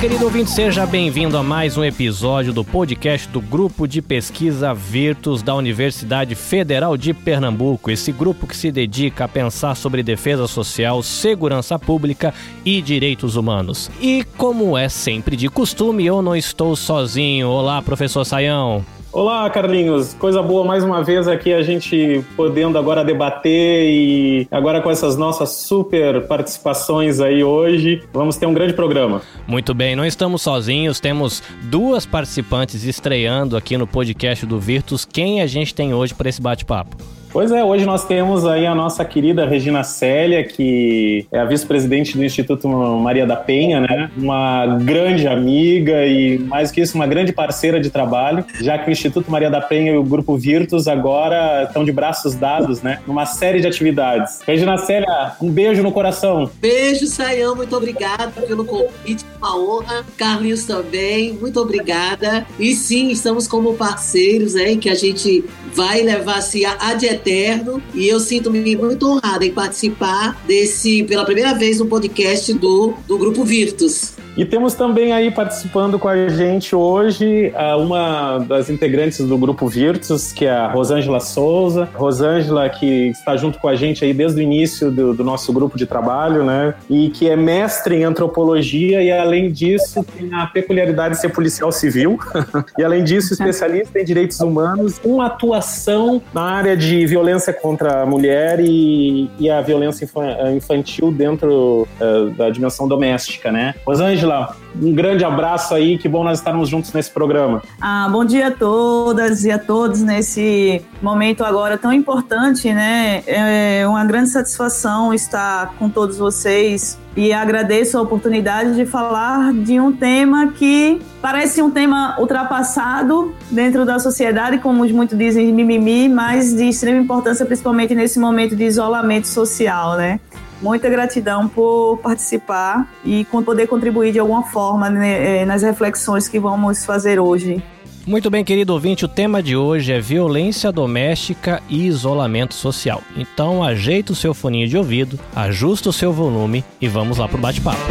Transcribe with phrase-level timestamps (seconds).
[0.00, 5.42] Querido ouvinte, seja bem-vindo a mais um episódio do podcast do Grupo de Pesquisa Virtus
[5.42, 7.90] da Universidade Federal de Pernambuco.
[7.90, 13.90] Esse grupo que se dedica a pensar sobre defesa social, segurança pública e direitos humanos.
[13.98, 17.48] E como é sempre de costume, eu não estou sozinho.
[17.48, 18.84] Olá, professor Saião.
[19.16, 20.12] Olá, Carlinhos.
[20.12, 25.16] Coisa boa mais uma vez aqui a gente podendo agora debater e agora com essas
[25.16, 29.22] nossas super participações aí hoje, vamos ter um grande programa.
[29.46, 35.06] Muito bem, não estamos sozinhos, temos duas participantes estreando aqui no podcast do Virtus.
[35.06, 36.94] Quem a gente tem hoje para esse bate-papo?
[37.36, 42.16] Pois é, hoje nós temos aí a nossa querida Regina Célia, que é a vice-presidente
[42.16, 44.10] do Instituto Maria da Penha, né?
[44.16, 48.90] Uma grande amiga e, mais que isso, uma grande parceira de trabalho, já que o
[48.90, 53.00] Instituto Maria da Penha e o Grupo Virtus agora estão de braços dados, né?
[53.06, 54.40] Numa série de atividades.
[54.46, 56.50] Regina Célia, um beijo no coração.
[56.58, 60.06] Beijo, Sayão, muito obrigada pelo convite, uma honra.
[60.16, 62.46] Carlinhos também, muito obrigada.
[62.58, 68.20] E sim, estamos como parceiros, hein, que a gente vai levar-se adiante eterno e eu
[68.20, 74.14] sinto-me muito honrada em participar desse, pela primeira vez, no podcast do, do Grupo Virtus.
[74.36, 80.30] E temos também aí participando com a gente hoje uma das integrantes do grupo Virtus,
[80.30, 81.88] que é a Rosângela Souza.
[81.94, 85.78] Rosângela, que está junto com a gente aí desde o início do, do, nosso grupo
[85.78, 86.74] de trabalho, né?
[86.90, 91.72] E que é mestre em antropologia e, além disso, tem a peculiaridade de ser policial
[91.72, 92.18] civil.
[92.78, 98.06] e, além disso, especialista em direitos humanos, com atuação na área de violência contra a
[98.06, 100.06] mulher e, e a violência
[100.54, 103.74] infantil dentro uh, da dimensão doméstica, né?
[103.86, 107.62] Rosângela, um grande abraço aí, que bom nós estarmos juntos nesse programa.
[107.80, 113.22] Ah, bom dia a todas e a todos nesse momento agora tão importante, né?
[113.26, 119.80] É uma grande satisfação estar com todos vocês e agradeço a oportunidade de falar de
[119.80, 126.54] um tema que parece um tema ultrapassado dentro da sociedade, como muitos dizem, mimimi, mas
[126.54, 130.20] de extrema importância, principalmente nesse momento de isolamento social, né?
[130.60, 136.84] Muita gratidão por participar e poder contribuir de alguma forma né, nas reflexões que vamos
[136.84, 137.62] fazer hoje.
[138.06, 143.02] Muito bem, querido ouvinte, o tema de hoje é violência doméstica e isolamento social.
[143.16, 147.36] Então, ajeita o seu foninho de ouvido, ajusta o seu volume e vamos lá pro
[147.36, 147.82] bate-papo.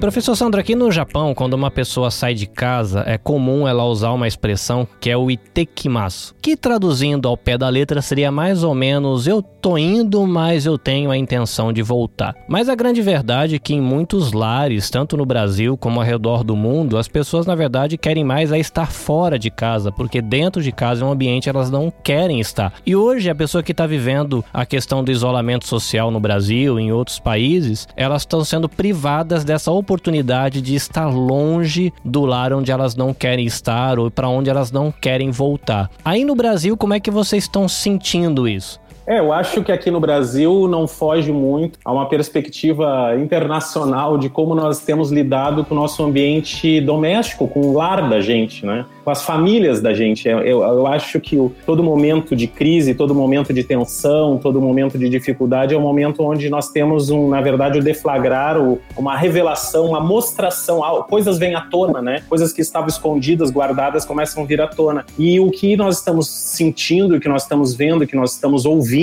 [0.00, 4.12] Professor Sandro, aqui no Japão, quando uma pessoa sai de casa, é comum ela usar
[4.12, 8.74] uma expressão que é o itekimasu, que traduzindo ao pé da letra seria mais ou
[8.74, 12.34] menos eu tô indo, mas eu tenho a intenção de voltar.
[12.48, 16.42] Mas a grande verdade é que em muitos lares, tanto no Brasil como ao redor
[16.42, 20.62] do mundo, as pessoas na verdade querem mais é estar fora de casa, porque dentro
[20.62, 22.72] de casa é um ambiente elas não querem estar.
[22.86, 26.90] E hoje a pessoa que está vivendo a questão do isolamento social no Brasil, em
[26.90, 32.96] outros países, elas estão sendo privadas dessa oportunidade de estar longe do lar onde elas
[32.96, 35.90] não querem estar ou para onde elas não querem voltar.
[36.04, 38.80] Aí no Brasil, como é que vocês estão sentindo isso?
[39.10, 44.28] É, eu acho que aqui no Brasil não foge muito a uma perspectiva internacional de
[44.28, 48.86] como nós temos lidado com o nosso ambiente doméstico, com o lar da gente, né?
[49.04, 50.28] com as famílias da gente.
[50.28, 54.96] Eu, eu, acho que o, todo momento de crise, todo momento de tensão, todo momento
[54.96, 58.56] de dificuldade é um momento onde nós temos, um, na verdade, o deflagrar,
[58.96, 62.22] uma revelação, uma mostração, coisas vêm à tona, né?
[62.28, 65.04] Coisas que estavam escondidas, guardadas, começam a vir à tona.
[65.18, 68.64] E o que nós estamos sentindo, o que nós estamos vendo, o que nós estamos
[68.64, 68.99] ouvindo,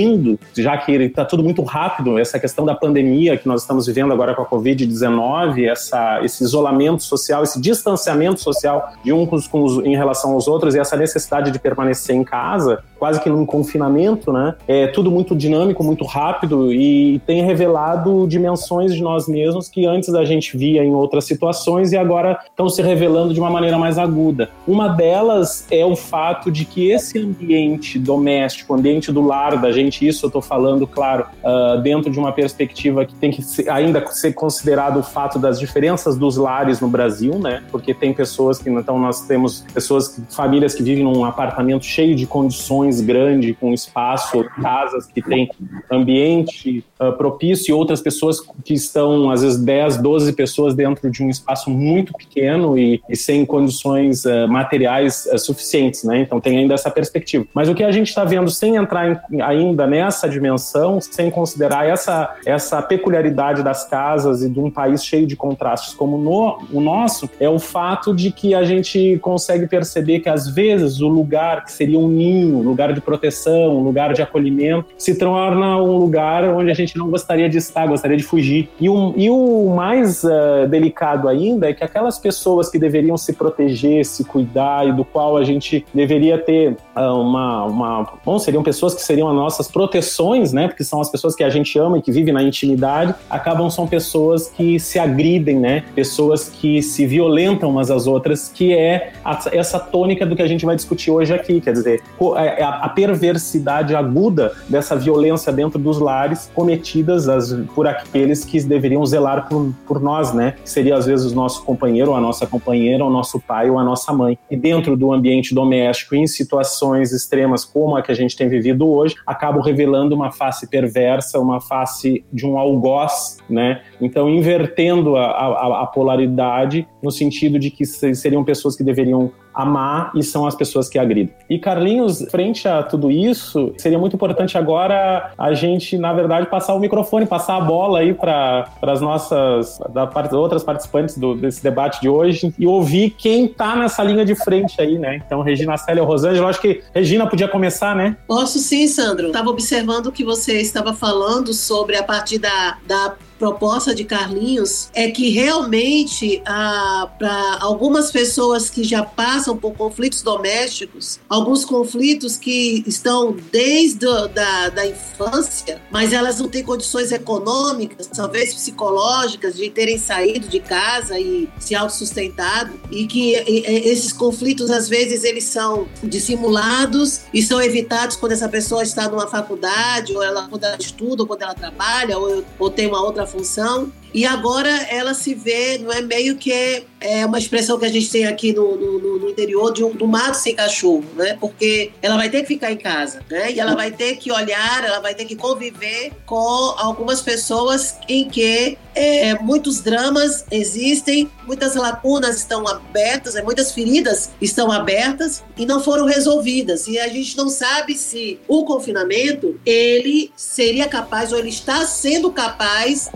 [0.56, 4.36] já que está tudo muito rápido, essa questão da pandemia que nós estamos vivendo agora
[4.36, 9.96] com a Covid-19, essa, esse isolamento social, esse distanciamento social de uns com os, em
[9.96, 14.56] relação aos outros e essa necessidade de permanecer em casa, quase que num confinamento, né?
[14.68, 20.14] É tudo muito dinâmico, muito rápido e tem revelado dimensões de nós mesmos que antes
[20.14, 23.98] a gente via em outras situações e agora estão se revelando de uma maneira mais
[23.98, 24.50] aguda.
[24.68, 30.08] Uma delas é o fato de que esse ambiente doméstico, ambiente do lar da gente,
[30.08, 34.06] isso eu estou falando, claro, uh, dentro de uma perspectiva que tem que ser, ainda
[34.08, 37.64] ser considerado o fato das diferenças dos lares no Brasil, né?
[37.72, 42.26] Porque tem pessoas que então nós temos pessoas, famílias que vivem num apartamento cheio de
[42.26, 45.50] condições grande, com espaço, casas que têm
[45.92, 51.24] ambiente uh, propício, e outras pessoas que estão, às vezes, 10, 12 pessoas dentro de
[51.24, 56.22] um espaço muito pequeno e, e sem condições uh, materiais uh, suficientes, né?
[56.22, 57.46] Então tem ainda essa perspectiva.
[57.54, 61.88] Mas o que a gente está vendo, sem entrar em, ainda nessa dimensão, sem considerar
[61.88, 66.82] essa, essa peculiaridade das casas e de um país cheio de contrastes como no, o
[66.82, 71.66] nosso, é o fato de que a gente consegue perceber que às vezes o lugar
[71.66, 76.44] que seria um ninho, lugar de proteção, um lugar de acolhimento, se torna um lugar
[76.44, 78.70] onde a gente não gostaria de estar, gostaria de fugir.
[78.80, 83.34] E, um, e o mais uh, delicado ainda é que aquelas pessoas que deveriam se
[83.34, 88.14] proteger, se cuidar e do qual a gente deveria ter uh, uma, uma.
[88.24, 90.68] Bom, seriam pessoas que seriam as nossas proteções, né?
[90.68, 93.88] Porque são as pessoas que a gente ama e que vivem na intimidade, acabam são
[93.88, 95.84] pessoas que se agridem, né?
[95.96, 100.48] Pessoas que se violentam umas às outras, que é a, essa tônica do que a
[100.48, 101.60] gente vai discutir hoje aqui.
[101.60, 102.04] Quer dizer,
[102.36, 108.44] é, é a, a perversidade aguda dessa violência dentro dos lares cometidas as, por aqueles
[108.44, 110.56] que deveriam zelar por, por nós, né?
[110.64, 113.78] Que seria às vezes o nosso companheiro ou a nossa companheira, o nosso pai ou
[113.78, 114.38] a nossa mãe.
[114.50, 118.88] E dentro do ambiente doméstico, em situações extremas como a que a gente tem vivido
[118.88, 123.82] hoje, acabam revelando uma face perversa, uma face de um algoz, né?
[124.02, 130.12] Então, invertendo a, a, a polaridade no sentido de que seriam pessoas que deveriam amar
[130.16, 131.34] e são as pessoas que agridem.
[131.50, 136.76] E Carlinhos, frente a tudo isso, seria muito importante agora a gente, na verdade, passar
[136.76, 142.00] o microfone, passar a bola aí para as nossas da, outras participantes do, desse debate
[142.00, 145.22] de hoje e ouvir quem está nessa linha de frente aí, né?
[145.26, 148.16] Então, Regina Célia Rosângela, acho que Regina podia começar, né?
[148.28, 149.28] Posso sim, Sandro.
[149.28, 155.10] Estava observando que você estava falando sobre a partir da, da proposta de Carlinhos é
[155.10, 162.84] que realmente ah, para algumas pessoas que já passam por conflitos domésticos, alguns conflitos que
[162.88, 169.70] estão desde a, da, da infância, mas elas não têm condições econômicas, talvez psicológicas, de
[169.70, 175.44] terem saído de casa e se autossustentado, e que e, esses conflitos às vezes eles
[175.44, 180.78] são dissimulados e são evitados quando essa pessoa está numa faculdade, ou ela quando ela
[180.80, 183.92] estuda, ou quando ela trabalha, ou, ou tem uma outra função.
[184.14, 186.52] E agora ela se vê, não é meio que
[187.00, 190.08] é uma expressão que a gente tem aqui no, no, no interior de um, do
[190.08, 191.38] mato sem cachorro, né?
[191.40, 193.52] Porque ela vai ter que ficar em casa, né?
[193.52, 198.28] E ela vai ter que olhar, ela vai ter que conviver com algumas pessoas em
[198.28, 205.66] que é, muitos dramas existem, muitas lacunas estão abertas, é, muitas feridas estão abertas e
[205.66, 206.88] não foram resolvidas.
[206.88, 212.32] E a gente não sabe se o confinamento ele seria capaz ou ele está sendo
[212.32, 213.10] capaz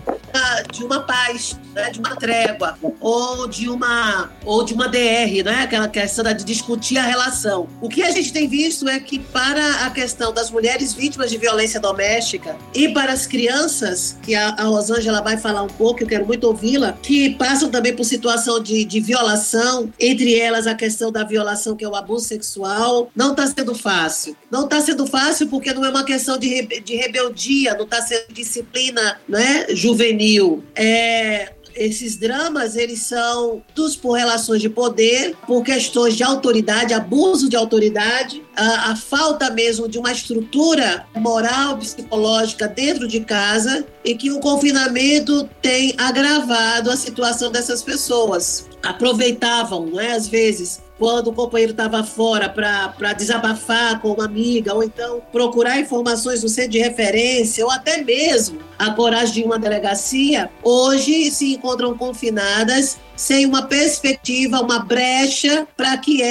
[0.72, 5.62] de uma paz, né, de uma trégua, ou de uma, ou de uma DR, né,
[5.62, 7.68] aquela questão de discutir a relação.
[7.80, 11.38] O que a gente tem visto é que para a questão das mulheres vítimas de
[11.38, 16.06] violência doméstica e para as crianças, que a, a Rosângela vai falar um pouco, eu
[16.06, 21.10] quero muito ouvi-la, que passam também por situação de, de violação, entre elas a questão
[21.10, 24.36] da violação, que é o abuso sexual, não está sendo fácil.
[24.50, 28.32] Não está sendo fácil porque não é uma questão de, de rebeldia, não está sendo
[28.32, 36.14] disciplina né, juvenil é, esses dramas eles são todos por relações de poder, por questões
[36.14, 43.08] de autoridade, abuso de autoridade, a, a, falta mesmo de uma estrutura moral, psicológica dentro
[43.08, 48.66] de casa e que o confinamento tem agravado a situação dessas pessoas.
[48.82, 54.72] Aproveitavam, não é, às vezes, quando o companheiro estava fora para desabafar com uma amiga,
[54.72, 59.58] ou então procurar informações no centro de referência, ou até mesmo a coragem de uma
[59.58, 66.22] delegacia, hoje se encontram confinadas sem uma perspectiva, uma brecha para que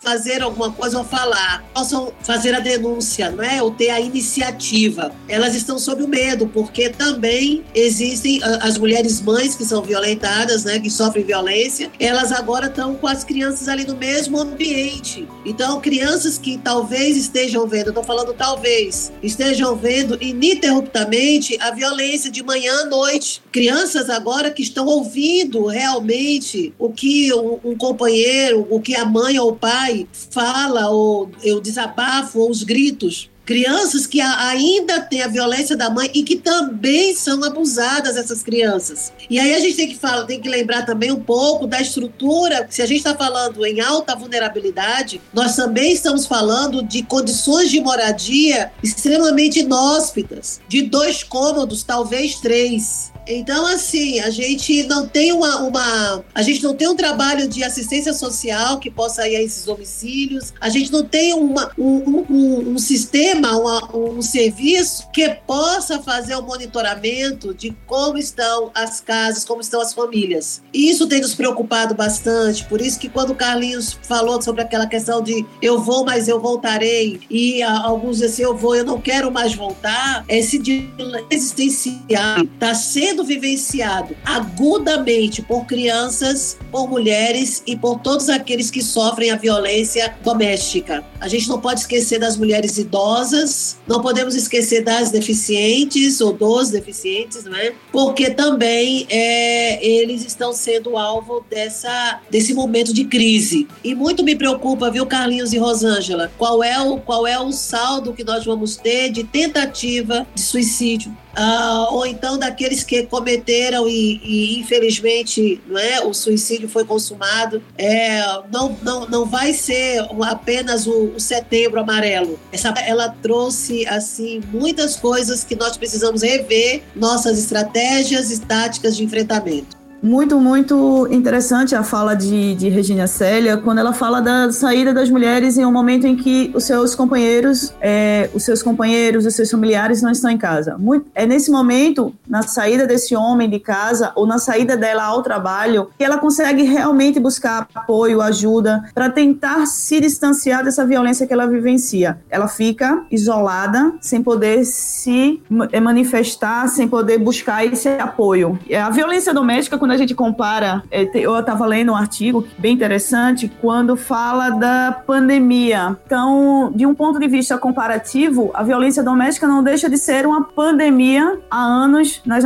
[0.00, 3.62] fazer alguma coisa ou falar, possam fazer a denúncia, não é?
[3.62, 5.12] Ou ter a iniciativa.
[5.28, 10.64] Elas estão sob o medo, porque também existem ah, as mulheres mães que são violentadas,
[10.64, 10.78] né?
[10.78, 11.90] Que sofrem violência.
[11.98, 15.28] Elas agora estão com as crianças ali no mesmo ambiente.
[15.44, 22.42] Então, crianças que talvez estejam vendo, estou falando talvez, estejam vendo ininterruptamente a violência de
[22.42, 23.42] manhã à noite.
[23.52, 29.38] Crianças agora que estão ouvindo realmente o que um, um companheiro, o que a mãe
[29.38, 33.30] ou o pai fala, ou eu desabafo, ou os gritos.
[33.48, 39.10] Crianças que ainda têm a violência da mãe e que também são abusadas, essas crianças.
[39.30, 42.66] E aí a gente tem que falar, tem que lembrar também um pouco da estrutura.
[42.68, 47.80] Se a gente está falando em alta vulnerabilidade, nós também estamos falando de condições de
[47.80, 53.10] moradia extremamente inóspitas, de dois cômodos, talvez três.
[53.28, 57.62] Então, assim, a gente não tem uma, uma, A gente não tem um trabalho de
[57.62, 60.54] assistência social que possa ir a esses domicílios.
[60.58, 66.34] A gente não tem uma, um, um, um sistema, uma, um serviço que possa fazer
[66.36, 70.62] o um monitoramento de como estão as casas, como estão as famílias.
[70.72, 72.64] E isso tem nos preocupado bastante.
[72.64, 76.40] Por isso que quando o Carlinhos falou sobre aquela questão de eu vou, mas eu
[76.40, 82.74] voltarei, e alguns assim, eu vou, eu não quero mais voltar, esse dilema existencial está
[82.74, 89.36] sendo sendo vivenciado agudamente por crianças, por mulheres e por todos aqueles que sofrem a
[89.36, 91.04] violência doméstica.
[91.20, 96.70] A gente não pode esquecer das mulheres idosas, não podemos esquecer das deficientes ou dos
[96.70, 97.72] deficientes, né?
[97.90, 103.66] Porque também é, eles estão sendo alvo dessa, desse momento de crise.
[103.82, 108.12] E muito me preocupa, viu, Carlinhos e Rosângela, qual é o, qual é o saldo
[108.12, 114.20] que nós vamos ter de tentativa de suicídio uh, ou então daqueles que cometeram e,
[114.22, 117.62] e, infelizmente não é, o suicídio foi consumado.
[117.76, 122.38] É, não, não, não vai ser apenas o, o setembro amarelo.
[122.52, 129.04] Essa, ela trouxe assim muitas coisas que nós precisamos rever nossas estratégias e táticas de
[129.04, 129.78] enfrentamento.
[130.02, 135.10] Muito, muito interessante a fala de, de Regina Célia, quando ela fala da saída das
[135.10, 139.50] mulheres em um momento em que os seus companheiros, é, os seus companheiros, os seus
[139.50, 140.76] familiares não estão em casa.
[140.78, 145.20] Muito, é nesse momento, na saída desse homem de casa ou na saída dela ao
[145.22, 151.32] trabalho, que ela consegue realmente buscar apoio, ajuda, para tentar se distanciar dessa violência que
[151.32, 152.20] ela vivencia.
[152.30, 155.42] Ela fica isolada, sem poder se
[155.82, 158.58] manifestar, sem poder buscar esse apoio.
[158.80, 163.50] A violência doméstica, quando a gente compara, é, eu estava lendo um artigo bem interessante
[163.58, 165.96] quando fala da pandemia.
[166.04, 170.44] Então, de um ponto de vista comparativo, a violência doméstica não deixa de ser uma
[170.44, 172.44] pandemia há anos nas,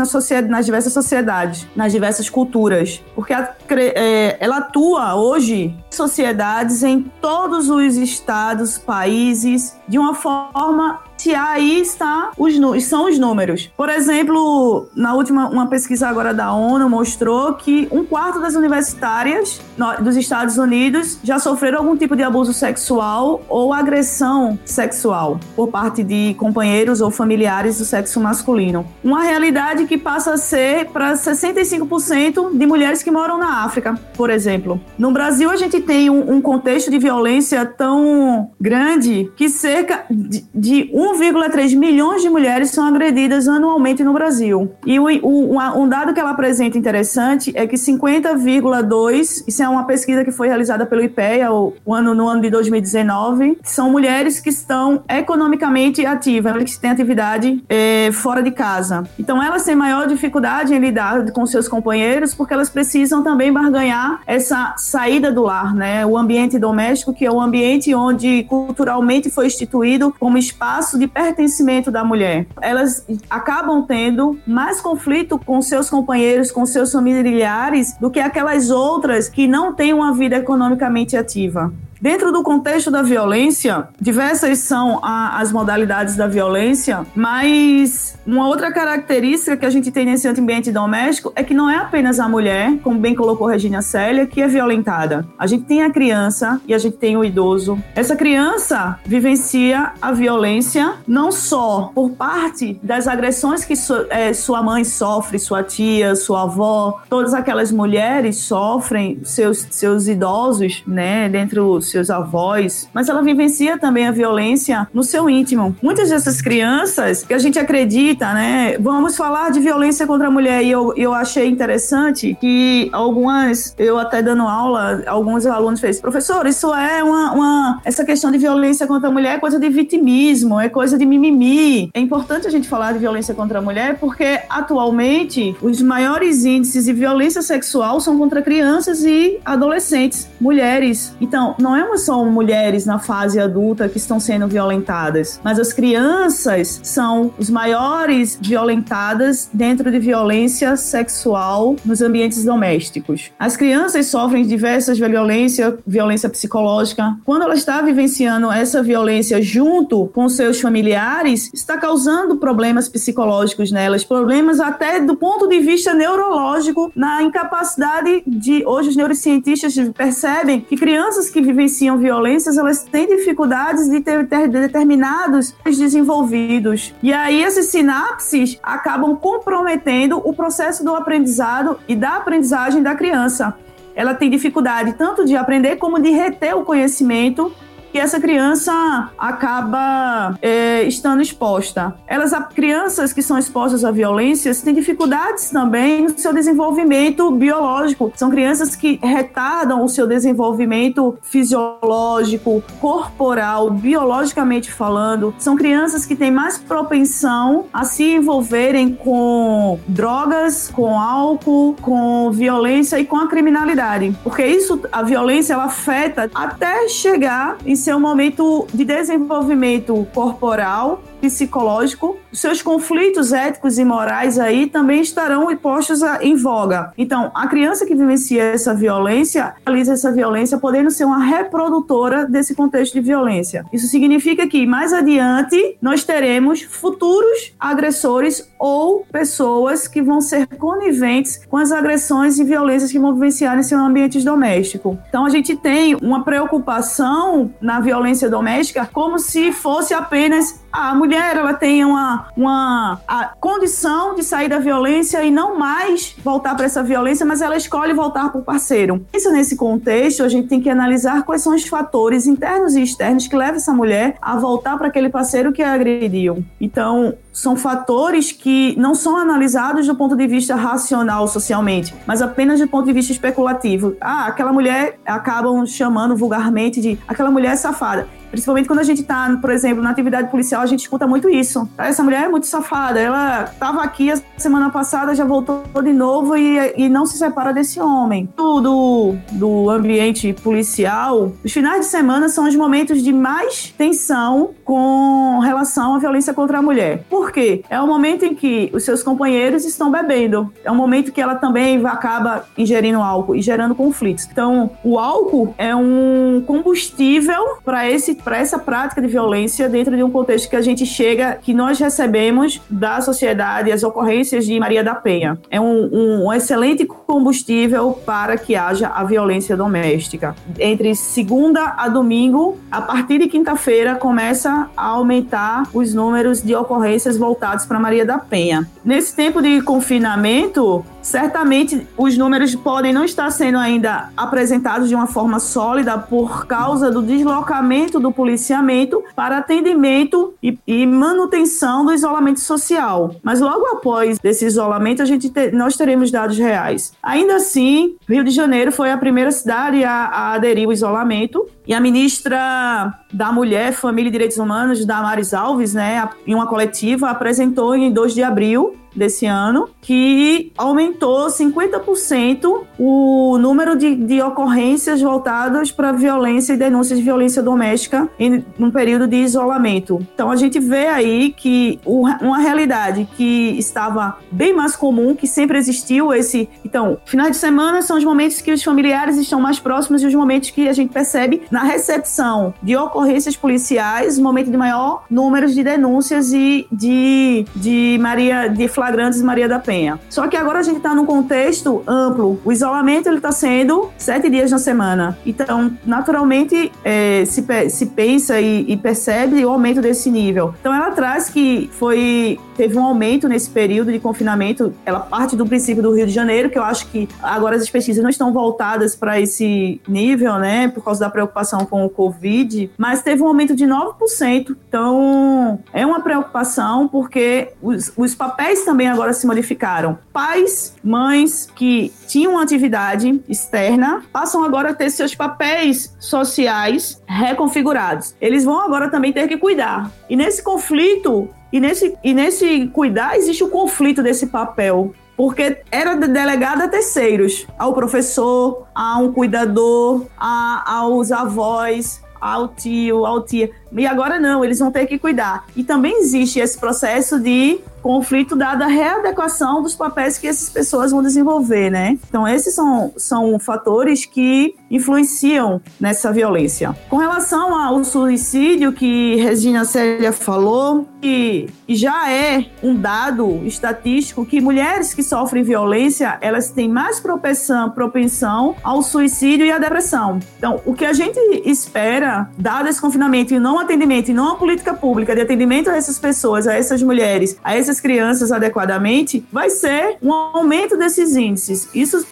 [0.48, 7.02] nas diversas sociedades, nas diversas culturas, porque a, é, ela atua hoje em sociedades em
[7.20, 12.54] todos os estados, países, de uma forma se aí está os,
[12.84, 13.70] são os números.
[13.76, 19.60] Por exemplo, na última uma pesquisa agora da ONU mostrou que um quarto das universitárias
[20.00, 26.02] dos Estados Unidos já sofreram algum tipo de abuso sexual ou agressão sexual por parte
[26.02, 28.84] de companheiros ou familiares do sexo masculino.
[29.02, 34.30] Uma realidade que passa a ser para 65% de mulheres que moram na África, por
[34.30, 34.80] exemplo.
[34.98, 40.44] No Brasil, a gente tem um, um contexto de violência tão grande que cerca de,
[40.54, 44.72] de um 1,3 milhões de mulheres são agredidas anualmente no Brasil.
[44.86, 49.84] E o, o, um dado que ela apresenta interessante é que 50,2, isso é uma
[49.84, 54.50] pesquisa que foi realizada pelo IPEA o ano, no ano de 2019, são mulheres que
[54.50, 59.04] estão economicamente ativas, que têm atividade é, fora de casa.
[59.18, 64.20] Então elas têm maior dificuldade em lidar com seus companheiros porque elas precisam também barganhar
[64.26, 66.04] essa saída do lar, né?
[66.06, 71.90] O ambiente doméstico, que é o ambiente onde culturalmente foi instituído como espaço de pertencimento
[71.90, 72.46] da mulher.
[72.60, 79.28] Elas acabam tendo mais conflito com seus companheiros, com seus familiares, do que aquelas outras
[79.28, 81.72] que não têm uma vida economicamente ativa.
[82.02, 88.72] Dentro do contexto da violência, diversas são a, as modalidades da violência, mas uma outra
[88.72, 92.76] característica que a gente tem nesse ambiente doméstico é que não é apenas a mulher,
[92.82, 95.24] como bem colocou Regina Célia, que é violentada.
[95.38, 97.80] A gente tem a criança e a gente tem o idoso.
[97.94, 103.74] Essa criança vivencia a violência não só por parte das agressões que
[104.10, 110.82] é, sua mãe sofre, sua tia, sua avó, todas aquelas mulheres sofrem, seus, seus idosos,
[110.84, 115.76] né, dentro seus avós, mas ela vivencia também a violência no seu íntimo.
[115.82, 118.76] Muitas dessas crianças que a gente acredita, né?
[118.78, 123.98] Vamos falar de violência contra a mulher e eu, eu achei interessante que algumas, eu
[123.98, 128.86] até dando aula, alguns alunos fez, professor, isso é uma, uma essa questão de violência
[128.86, 131.90] contra a mulher é coisa de vitimismo, é coisa de mimimi.
[131.94, 136.86] É importante a gente falar de violência contra a mulher porque atualmente os maiores índices
[136.86, 141.14] de violência sexual são contra crianças e adolescentes, mulheres.
[141.20, 145.72] Então, não é é só mulheres na fase adulta que estão sendo violentadas, mas as
[145.72, 153.30] crianças são os maiores violentadas dentro de violência sexual nos ambientes domésticos.
[153.38, 157.16] As crianças sofrem diversas violências, violência psicológica.
[157.24, 164.04] Quando ela está vivenciando essa violência junto com seus familiares, está causando problemas psicológicos nelas,
[164.04, 170.76] problemas até do ponto de vista neurológico, na incapacidade de hoje os neurocientistas percebem que
[170.76, 176.92] crianças que vivem vivenciam violências, elas têm dificuldades de ter, ter determinados desenvolvidos.
[177.02, 183.54] E aí esses sinapses acabam comprometendo o processo do aprendizado e da aprendizagem da criança.
[183.94, 187.52] Ela tem dificuldade tanto de aprender como de reter o conhecimento
[187.98, 191.94] essa criança acaba é, estando exposta.
[192.06, 198.12] Elas, crianças que são expostas a violências, têm dificuldades também no seu desenvolvimento biológico.
[198.16, 205.34] São crianças que retardam o seu desenvolvimento fisiológico, corporal, biologicamente falando.
[205.38, 212.98] São crianças que têm mais propensão a se envolverem com drogas, com álcool, com violência
[212.98, 214.16] e com a criminalidade.
[214.22, 222.18] Porque isso, a violência, ela afeta até chegar em seu momento de desenvolvimento corporal psicológico,
[222.32, 226.92] seus conflitos éticos e morais aí também estarão postos em voga.
[226.98, 232.54] Então, a criança que vivencia essa violência, realiza essa violência, podendo ser uma reprodutora desse
[232.56, 233.64] contexto de violência.
[233.72, 241.44] Isso significa que mais adiante nós teremos futuros agressores ou pessoas que vão ser coniventes
[241.48, 244.98] com as agressões e violências que vão vivenciar em seu ambiente doméstico.
[245.08, 251.36] Então, a gente tem uma preocupação na violência doméstica como se fosse apenas a mulher
[251.36, 253.00] ela tem uma, uma
[253.38, 257.92] condição de sair da violência e não mais voltar para essa violência, mas ela escolhe
[257.92, 259.04] voltar para o parceiro.
[259.12, 263.26] Isso nesse contexto, a gente tem que analisar quais são os fatores internos e externos
[263.26, 266.44] que levam essa mulher a voltar para aquele parceiro que a agrediu.
[266.60, 272.60] Então, são fatores que não são analisados do ponto de vista racional socialmente, mas apenas
[272.60, 273.96] do ponto de vista especulativo.
[274.00, 278.06] Ah, aquela mulher acabam chamando vulgarmente de aquela mulher safada.
[278.32, 281.68] Principalmente quando a gente tá, por exemplo, na atividade policial, a gente escuta muito isso.
[281.76, 282.98] Essa mulher é muito safada.
[282.98, 287.52] Ela estava aqui a semana passada, já voltou de novo e, e não se separa
[287.52, 288.28] desse homem.
[288.34, 295.38] Do, do ambiente policial, os finais de semana são os momentos de mais tensão com
[295.40, 297.04] relação à violência contra a mulher.
[297.10, 297.62] Por quê?
[297.68, 300.50] É o momento em que os seus companheiros estão bebendo.
[300.64, 304.26] É um momento que ela também acaba ingerindo álcool e gerando conflitos.
[304.30, 310.02] Então, o álcool é um combustível para esse para essa prática de violência dentro de
[310.02, 314.82] um contexto que a gente chega, que nós recebemos da sociedade, as ocorrências de Maria
[314.82, 315.38] da Penha.
[315.50, 320.34] É um, um excelente combustível para que haja a violência doméstica.
[320.58, 327.16] Entre segunda a domingo, a partir de quinta-feira, começa a aumentar os números de ocorrências
[327.16, 328.68] voltados para Maria da Penha.
[328.84, 335.06] Nesse tempo de confinamento, Certamente os números podem não estar sendo ainda apresentados de uma
[335.06, 342.40] forma sólida por causa do deslocamento do policiamento para atendimento e, e manutenção do isolamento
[342.40, 343.16] social.
[343.22, 346.92] Mas logo após esse isolamento, a gente te, nós teremos dados reais.
[347.02, 351.74] Ainda assim, Rio de Janeiro foi a primeira cidade a, a aderir ao isolamento e
[351.74, 357.74] a ministra da Mulher, Família e Direitos Humanos, Damares Alves, né, em uma coletiva, apresentou
[357.74, 365.70] em 2 de abril desse ano, que aumentou 50% o número de, de ocorrências voltadas
[365.70, 370.06] para violência e denúncias de violência doméstica em um período de isolamento.
[370.14, 375.58] Então a gente vê aí que uma realidade que estava bem mais comum, que sempre
[375.58, 376.48] existiu esse.
[376.64, 380.14] Então, finais de semana são os momentos que os familiares estão mais próximos e os
[380.14, 385.62] momentos que a gente percebe na recepção de ocorrências policiais, momento de maior número de
[385.62, 390.00] denúncias e de, de Maria de flagrantes Maria da Penha.
[390.08, 392.40] Só que agora a gente está num contexto amplo.
[392.42, 395.18] O isolamento ele está sendo sete dias na semana.
[395.26, 400.54] Então, naturalmente, é, se, se pensa e, e percebe o aumento desse nível.
[400.58, 404.72] Então, ela traz que foi teve um aumento nesse período de confinamento.
[404.86, 408.02] Ela parte do princípio do Rio de Janeiro, que eu acho que agora as pesquisas
[408.02, 413.02] não estão voltadas para esse nível, né, por causa da preocupação com o Covid, mas
[413.02, 414.56] teve um aumento de 9%.
[414.68, 419.98] Então, é uma preocupação porque os, os papéis também agora se modificaram.
[420.12, 428.14] Pais, mães que tinham atividade externa passam agora a ter seus papéis sociais reconfigurados.
[428.20, 429.90] Eles vão agora também ter que cuidar.
[430.08, 435.94] E nesse conflito, e nesse, e nesse cuidar existe o conflito desse papel porque era
[435.94, 443.48] delegada a terceiros, ao professor, a um cuidador, a, aos avós, ao tio, ao tia.
[443.76, 445.44] E agora não, eles vão ter que cuidar.
[445.56, 450.92] E também existe esse processo de conflito dada a readequação dos papéis que essas pessoas
[450.92, 451.98] vão desenvolver, né?
[452.08, 456.74] Então, esses são, são fatores que influenciam nessa violência.
[456.88, 464.40] Com relação ao suicídio que Regina Célia falou, que já é um dado estatístico que
[464.40, 470.20] mulheres que sofrem violência, elas têm mais propensão, propensão ao suicídio e à depressão.
[470.38, 474.34] Então, o que a gente espera, dado esse confinamento e não atendimento e não a
[474.36, 479.50] política pública de atendimento a essas pessoas, a essas mulheres, a essas crianças adequadamente, vai
[479.50, 481.68] ser um aumento desses índices.
[481.74, 482.06] Isso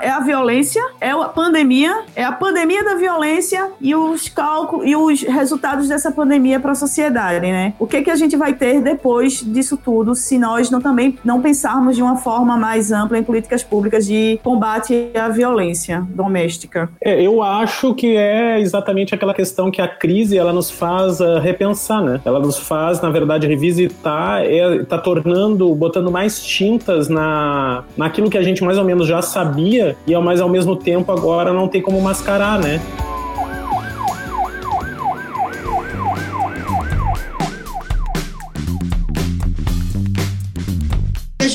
[0.00, 4.96] é a violência, é a pandemia, é a pandemia da violência e os cálculos e
[4.96, 7.74] os resultados dessa pandemia para a sociedade, né?
[7.78, 11.40] O que que a gente vai ter depois disso tudo se nós não também não
[11.40, 16.88] pensarmos de uma forma mais ampla em políticas públicas de combate à violência doméstica?
[17.00, 21.38] É, eu acho que é exatamente aquela questão que a crise ela nos faz uh,
[21.38, 22.20] repensar, né?
[22.24, 28.42] Ela nos faz, na verdade, revisitar, é, tornando, botando mais tintas na, naquilo que a
[28.42, 32.00] gente mais ou menos já sabia e, mas ao mesmo tempo agora não tem como
[32.00, 32.80] mascarar, né?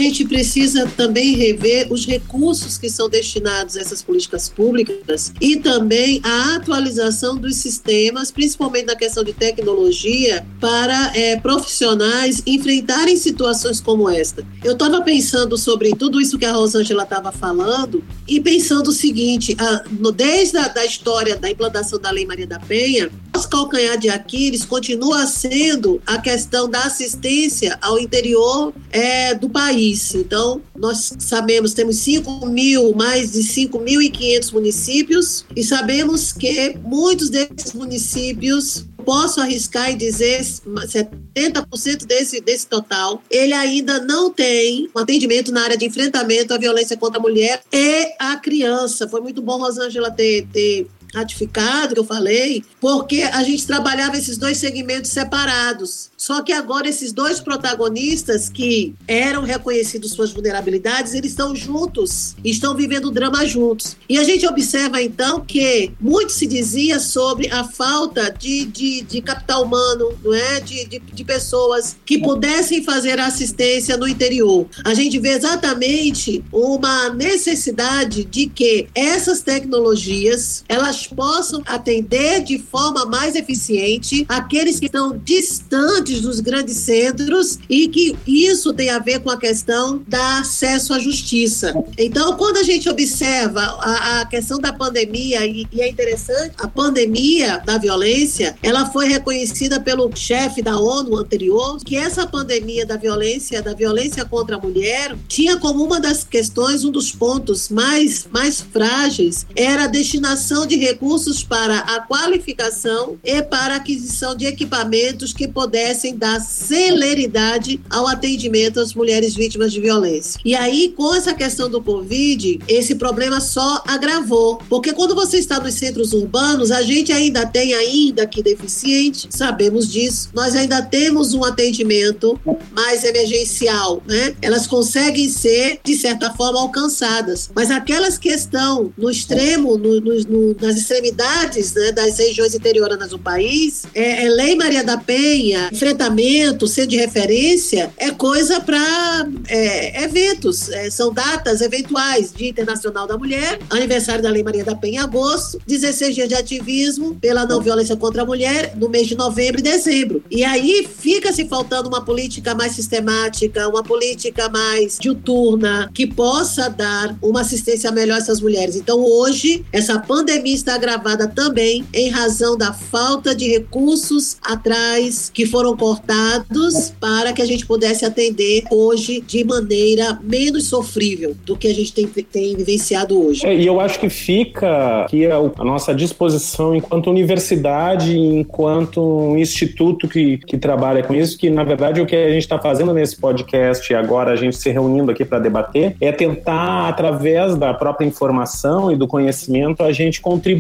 [0.03, 6.21] Gente precisa também rever os recursos que são destinados a essas políticas públicas e também
[6.23, 14.09] a atualização dos sistemas, principalmente na questão de tecnologia, para é, profissionais enfrentarem situações como
[14.09, 14.45] esta.
[14.63, 19.55] Eu estava pensando sobre tudo isso que a Rosângela estava falando e pensando o seguinte:
[19.59, 23.97] a, no, desde a da história da implantação da Lei Maria da Penha, nosso calcanhar
[23.97, 30.13] de Aquiles continua sendo a questão da assistência ao interior é, do país.
[30.15, 37.73] Então, nós sabemos, temos 5 mil, mais de 5.500 municípios, e sabemos que muitos desses
[37.73, 45.51] municípios posso arriscar e dizer 70% desse, desse total, ele ainda não tem um atendimento
[45.51, 49.07] na área de enfrentamento à violência contra a mulher e a criança.
[49.07, 54.37] Foi muito bom, Rosângela, ter, ter ratificado, que eu falei, porque a gente trabalhava esses
[54.37, 56.09] dois segmentos separados.
[56.17, 62.75] Só que agora esses dois protagonistas que eram reconhecidos suas vulnerabilidades, eles estão juntos, estão
[62.75, 63.95] vivendo o drama juntos.
[64.07, 69.21] E a gente observa então que muito se dizia sobre a falta de, de, de
[69.21, 70.59] capital humano, não é?
[70.59, 74.67] De, de, de pessoas que pudessem fazer assistência no interior.
[74.83, 83.05] A gente vê exatamente uma necessidade de que essas tecnologias elas possam atender de forma
[83.05, 89.19] mais eficiente aqueles que estão distantes dos grandes centros e que isso tem a ver
[89.19, 91.73] com a questão da acesso à justiça.
[91.97, 96.67] Então, quando a gente observa a, a questão da pandemia, e, e, é interessante, a
[96.67, 102.97] pandemia da violência, ela foi reconhecida pelo chefe da ONU anterior, que essa pandemia da
[102.97, 108.27] violência, da violência contra a mulher, tinha como uma das questões, um dos pontos mais,
[108.31, 115.33] mais frágeis, era a destinação de recursos para a qualificação e para aquisição de equipamentos
[115.33, 120.39] que pudessem pudessem dar celeridade ao atendimento às mulheres vítimas de violência.
[120.43, 124.59] E aí, com essa questão do Covid, esse problema só agravou.
[124.69, 129.91] Porque quando você está nos centros urbanos, a gente ainda tem, ainda que deficiente, sabemos
[129.91, 132.39] disso, nós ainda temos um atendimento
[132.71, 134.35] mais emergencial, né?
[134.41, 137.49] Elas conseguem ser, de certa forma, alcançadas.
[137.55, 143.09] Mas aquelas que estão no extremo, no, no, no, nas extremidades né, das regiões interioranas
[143.09, 149.27] do país, é, é Lei Maria da Penha, enfrentamento, ser de referência, é coisa para
[149.47, 152.33] é, eventos, é, são datas eventuais.
[152.35, 156.35] Dia Internacional da Mulher, aniversário da Lei Maria da Penha em agosto, 16 dias de
[156.35, 160.23] ativismo pela não violência contra a mulher no mês de novembro e dezembro.
[160.31, 166.69] E aí fica se faltando uma política mais sistemática, uma política mais diuturna, que possa
[166.69, 168.75] dar uma assistência melhor a essas mulheres.
[168.75, 175.45] Então, hoje, essa pandemia está agravada também em razão da falta de recursos atrás que
[175.45, 181.67] foram cortados para que a gente pudesse atender hoje de maneira menos sofrível do que
[181.67, 183.45] a gente tem, tem vivenciado hoje.
[183.45, 190.07] É, e eu acho que fica aqui a, a, nossa disposição enquanto universidade, enquanto instituto
[190.07, 193.17] que, que trabalha com isso, que na verdade o que a gente está fazendo nesse
[193.17, 198.05] podcast e agora a gente se reunindo aqui para debater é tentar, através da própria
[198.05, 200.58] informação e do conhecimento, a gente contribuir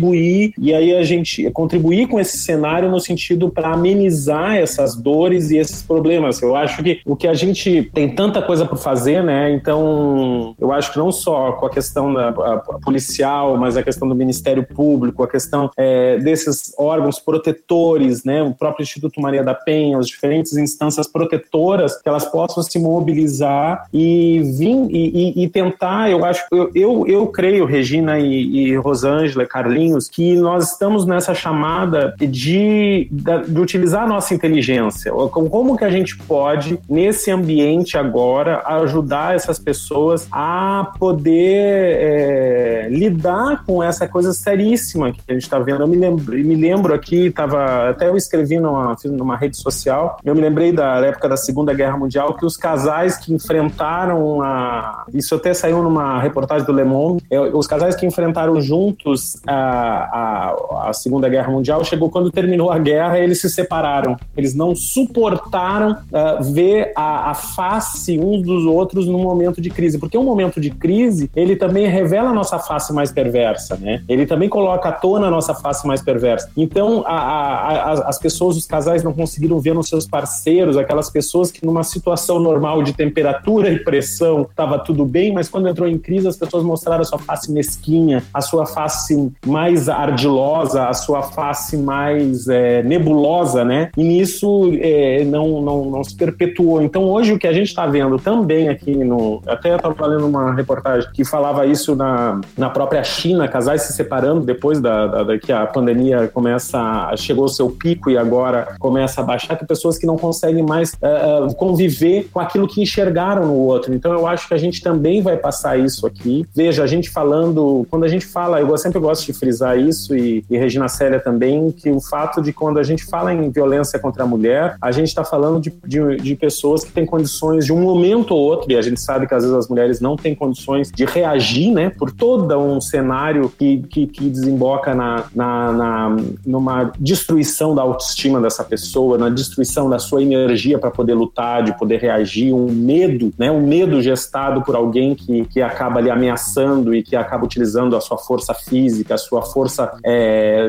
[0.57, 5.49] e aí a gente contribuir com esse cenário no sentido para amenizar essas dores dores
[5.51, 6.41] e esses problemas.
[6.41, 9.51] Eu acho que o que a gente tem tanta coisa por fazer, né?
[9.51, 13.83] Então, eu acho que não só com a questão da a, a policial, mas a
[13.83, 18.43] questão do Ministério Público, a questão é, desses órgãos protetores, né?
[18.43, 23.87] O próprio Instituto Maria da Penha, as diferentes instâncias protetoras, que elas possam se mobilizar
[23.93, 26.09] e vir e, e, e tentar.
[26.09, 31.33] Eu acho, eu, eu, eu creio, Regina e, e Rosângela, Carlinhos que nós estamos nessa
[31.33, 33.09] chamada de,
[33.47, 35.11] de utilizar a nossa inteligência.
[35.11, 43.63] Como que a gente pode, nesse ambiente agora, ajudar essas pessoas a poder é, lidar
[43.65, 45.81] com essa coisa seríssima que a gente está vendo.
[45.81, 50.35] Eu me lembro, me lembro aqui, tava, até eu escrevi numa, numa rede social, eu
[50.35, 55.05] me lembrei da época da Segunda Guerra Mundial que os casais que enfrentaram a.
[55.13, 59.78] Isso até saiu numa reportagem do Le Monde, é, os casais que enfrentaram juntos a,
[59.79, 64.17] a, a Segunda Guerra Mundial, chegou quando terminou a guerra, eles se separaram.
[64.35, 69.97] Eles não suportaram uh, ver a, a face uns dos outros num momento de crise,
[69.97, 74.03] porque um momento de crise, ele também revela a nossa face mais perversa, né?
[74.07, 76.49] Ele também coloca à tona a nossa face mais perversa.
[76.55, 81.83] Então, as pessoas, os casais não conseguiram ver nos seus parceiros aquelas pessoas que numa
[81.83, 86.37] situação normal de temperatura e pressão estava tudo bem, mas quando entrou em crise as
[86.37, 92.47] pessoas mostraram a sua face mesquinha, a sua face mais ardilosa, a sua face mais
[92.47, 93.89] é, nebulosa, né?
[93.95, 96.81] E nisso é, não, não, não se perpetuou.
[96.81, 99.41] Então hoje o que a gente está vendo também aqui no...
[99.45, 103.93] Até eu estava lendo uma reportagem que falava isso na, na própria China, casais se
[103.93, 108.75] separando depois da, da, da que a pandemia começa, chegou ao seu pico e agora
[108.79, 113.45] começa a baixar, que pessoas que não conseguem mais uh, conviver com aquilo que enxergaram
[113.47, 113.93] no outro.
[113.93, 116.45] Então eu acho que a gente também vai passar isso aqui.
[116.55, 120.43] Veja, a gente falando, quando a gente fala, eu sempre gosto de frisar isso e,
[120.49, 124.23] e Regina Célia também, que o fato de quando a gente fala em violência contra
[124.23, 127.81] a mulher, a gente está falando de, de, de, pessoas que têm condições de um
[127.81, 130.91] momento ou outro, e a gente sabe que às vezes as mulheres não têm condições
[130.91, 136.91] de reagir, né, por todo um cenário que, que, que desemboca na, na, na, numa
[136.99, 141.99] destruição da autoestima dessa pessoa, na destruição da sua energia para poder lutar, de poder
[141.99, 147.03] reagir, um medo, né, um medo gestado por alguém que, que acaba ali ameaçando e
[147.03, 150.67] que acaba utilizando a sua força física, a sua força é,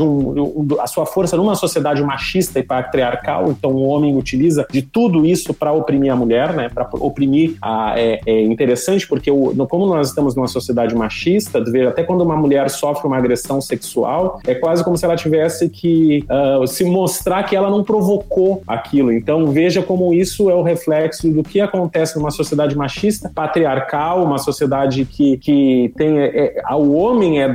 [0.00, 3.50] um, a sua força numa sociedade machista e patriarcal.
[3.50, 7.98] Então o homem utiliza de tudo isso para oprimir a mulher, né, para oprimir a,
[7.98, 12.70] é, é, interessante porque o, como nós estamos numa sociedade machista, até quando uma mulher
[12.70, 17.54] sofre uma agressão sexual, é quase como se ela tivesse que uh, se mostrar que
[17.54, 19.12] ela não provocou aquilo.
[19.12, 24.38] Então veja como isso é o reflexo do que acontece numa sociedade machista, patriarcal, uma
[24.38, 27.48] sociedade que, que tem é, é, o homem é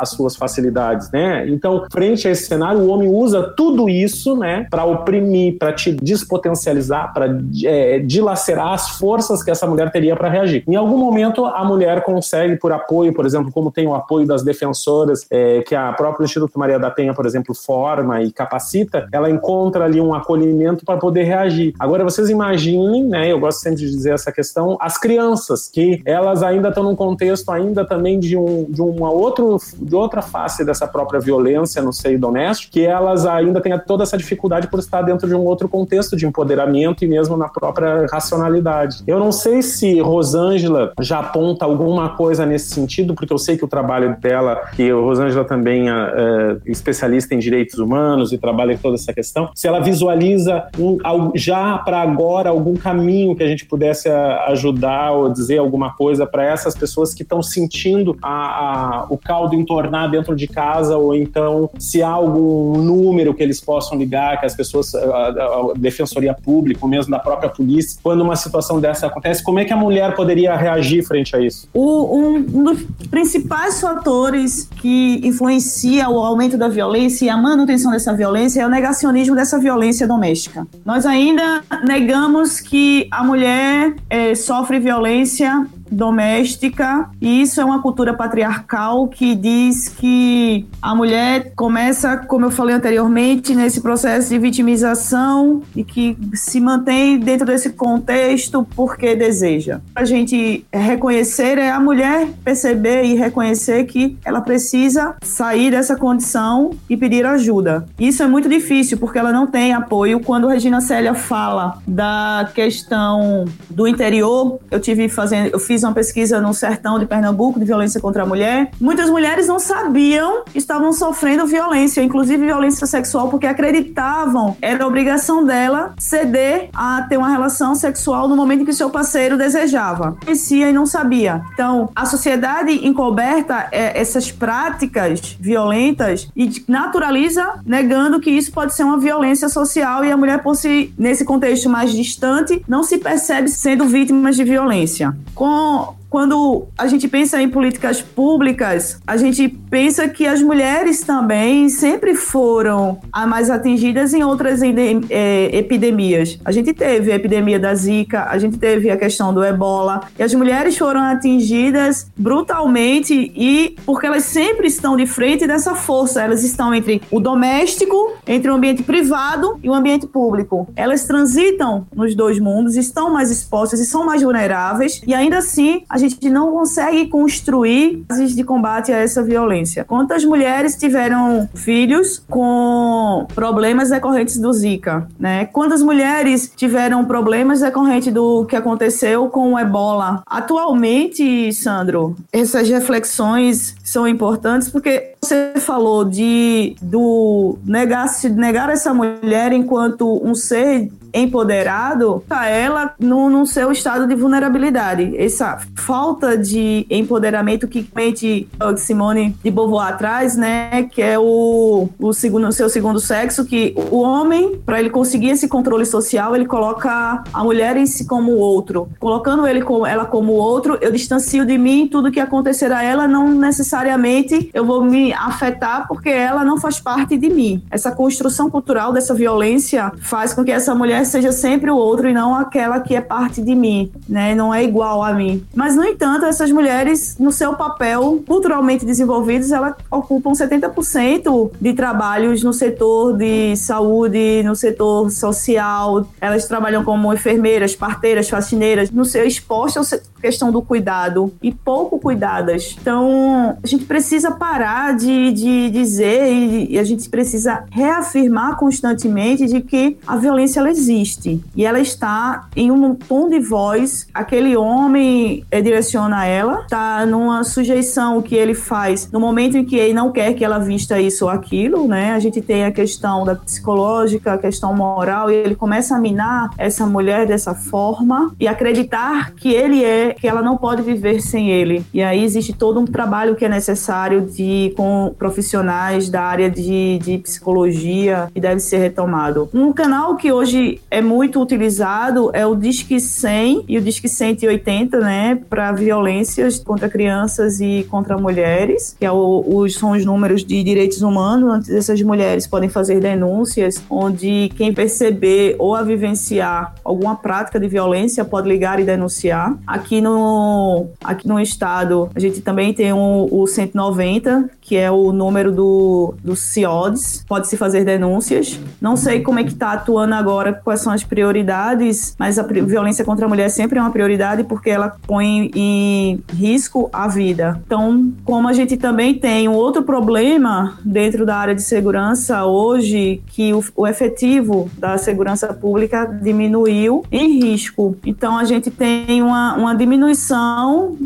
[0.00, 1.46] as suas facilidades, né?
[1.48, 5.92] Então frente a esse cenário o homem usa tudo isso, né, para oprimir, para te
[5.92, 7.26] despotencializar, para
[7.64, 10.64] é, dilacerar as forças que essa mulher teria para reagir.
[10.66, 14.42] Em algum momento a mulher consegue por apoio, por exemplo, como tem o apoio das
[14.42, 19.30] defensoras é, que a própria Instituto Maria da Penha, por exemplo, forma e capacita, ela
[19.30, 21.74] encontra ali um acolhimento para poder reagir.
[21.78, 23.30] Agora vocês imaginem, né?
[23.30, 27.50] Eu gosto sempre de dizer essa questão, as crianças que elas ainda estão num contexto
[27.50, 32.18] ainda também de um de uma outro de outra face dessa própria violência no seio
[32.18, 36.16] doméstico, que elas ainda têm toda essa dificuldade por estar dentro de um outro contexto
[36.16, 39.02] de empoderamento e mesmo na própria racionalidade.
[39.06, 43.64] Eu não sei se Rosângela já aponta alguma coisa nesse sentido, porque eu sei que
[43.64, 48.94] o trabalho dela, que Rosângela também é, é especialista em direitos humanos e trabalha toda
[48.94, 50.98] essa questão, se ela visualiza um,
[51.34, 54.08] já para agora algum caminho que a gente pudesse
[54.48, 59.54] ajudar ou dizer alguma coisa para essas pessoas que estão sentindo a, a, o caldo
[59.64, 64.46] entornar dentro de casa ou então se há algum número que eles possam ligar, que
[64.46, 69.06] as pessoas, a, a defensoria pública, ou mesmo da própria polícia, quando uma situação dessa
[69.06, 71.68] acontece, como é que a mulher poderia reagir frente a isso?
[71.72, 77.90] O, um, um dos principais fatores que influencia o aumento da violência e a manutenção
[77.90, 80.66] dessa violência é o negacionismo dessa violência doméstica.
[80.84, 88.12] Nós ainda negamos que a mulher é, sofre violência doméstica, e isso é uma cultura
[88.12, 95.62] patriarcal que diz que a mulher começa, como eu falei anteriormente, nesse processo de vitimização
[95.74, 99.80] e que se mantém dentro desse contexto porque deseja.
[99.94, 106.70] A gente reconhecer é a mulher perceber e reconhecer que ela precisa sair dessa condição
[106.88, 107.86] e pedir ajuda.
[107.98, 110.20] Isso é muito difícil porque ela não tem apoio.
[110.20, 116.40] Quando Regina Célia fala da questão do interior, eu tive fazendo, eu fiz uma pesquisa
[116.40, 118.70] no sertão de Pernambuco de violência contra a mulher.
[118.80, 125.44] Muitas mulheres não sabiam que estavam sofrendo violência, inclusive violência sexual, porque acreditavam era obrigação
[125.44, 130.16] dela ceder a ter uma relação sexual no momento que seu parceiro desejava.
[130.24, 131.42] Conhecia e não sabia.
[131.52, 138.84] Então, a sociedade encoberta é, essas práticas violentas e naturaliza, negando que isso pode ser
[138.84, 143.48] uma violência social e a mulher, por si, nesse contexto mais distante, não se percebe
[143.48, 145.16] sendo vítima de violência.
[145.34, 146.03] Com Oh.
[146.14, 152.14] Quando a gente pensa em políticas públicas, a gente pensa que as mulheres também sempre
[152.14, 156.38] foram mais atingidas em outras é, epidemias.
[156.44, 160.22] A gente teve a epidemia da Zika, a gente teve a questão do ebola, e
[160.22, 166.44] as mulheres foram atingidas brutalmente e porque elas sempre estão de frente dessa força, elas
[166.44, 170.68] estão entre o doméstico, entre o ambiente privado e o ambiente público.
[170.76, 175.82] Elas transitam nos dois mundos, estão mais expostas e são mais vulneráveis, e ainda assim
[175.88, 179.84] a gente não consegue construir bases de combate a essa violência.
[179.84, 185.46] Quantas mulheres tiveram filhos com problemas decorrentes do Zika, né?
[185.46, 190.22] Quantas mulheres tiveram problemas decorrentes do que aconteceu com o Ebola?
[190.26, 198.06] Atualmente, Sandro, essas reflexões são importantes porque você falou de do negar,
[198.36, 205.16] negar essa mulher enquanto um ser empoderado, tá ela no, no seu estado de vulnerabilidade.
[205.16, 212.12] Essa falta de empoderamento que mente Simone de Beauvoir traz, né, que é o, o
[212.12, 217.22] segundo, seu segundo sexo, que o homem, para ele conseguir esse controle social, ele coloca
[217.32, 218.88] a mulher em si como outro.
[218.98, 223.06] Colocando ele como, ela como outro, eu distancio de mim tudo que acontecer a ela,
[223.06, 227.62] não necessariamente eu vou me afetar porque ela não faz parte de mim.
[227.70, 232.12] Essa construção cultural dessa violência faz com que essa mulher seja sempre o outro e
[232.12, 234.34] não aquela que é parte de mim, né?
[234.34, 235.44] Não é igual a mim.
[235.54, 242.42] Mas, no entanto, essas mulheres, no seu papel culturalmente desenvolvidos, elas ocupam 70% de trabalhos
[242.42, 246.06] no setor de saúde, no setor social.
[246.20, 249.84] Elas trabalham como enfermeiras, parteiras, faxineiras, no seu exposto à
[250.24, 252.74] questão do cuidado e pouco cuidadas.
[252.80, 259.44] Então, a gente precisa parar de, de dizer e, e a gente precisa reafirmar constantemente
[259.44, 264.56] de que a violência ela existe e ela está em um tom de voz, aquele
[264.56, 269.92] homem é, direciona ela, está numa sujeição que ele faz no momento em que ele
[269.92, 272.12] não quer que ela vista isso ou aquilo, né?
[272.12, 276.50] A gente tem a questão da psicológica, a questão moral e ele começa a minar
[276.56, 281.50] essa mulher dessa forma e acreditar que ele é, que ela não pode viver sem
[281.50, 281.84] ele.
[281.92, 286.98] E aí existe todo um trabalho que é necessário de com profissionais da área de,
[286.98, 289.48] de psicologia e deve ser retomado.
[289.52, 294.98] Um canal que hoje é muito utilizado é o Disque 100 e o Disque 180,
[295.00, 300.44] né, para violências contra crianças e contra mulheres, que é o, os, são os números
[300.44, 306.74] de direitos humanos, onde essas mulheres podem fazer denúncias, onde quem perceber ou a vivenciar
[306.84, 309.56] alguma prática de violência pode ligar e denunciar.
[309.66, 315.12] Aqui no, aqui no estado, a gente também tem o, o 190, que é o
[315.12, 318.60] número do, do CIODS, pode-se fazer denúncias.
[318.80, 323.04] Não sei como é que está atuando agora quais são as prioridades, mas a violência
[323.04, 327.60] contra a mulher sempre é uma prioridade porque ela põe em risco a vida.
[327.66, 333.22] Então, como a gente também tem um outro problema dentro da área de segurança hoje,
[333.28, 337.96] que o, o efetivo da segurança pública diminuiu em risco.
[338.04, 339.93] Então, a gente tem uma, uma diminuição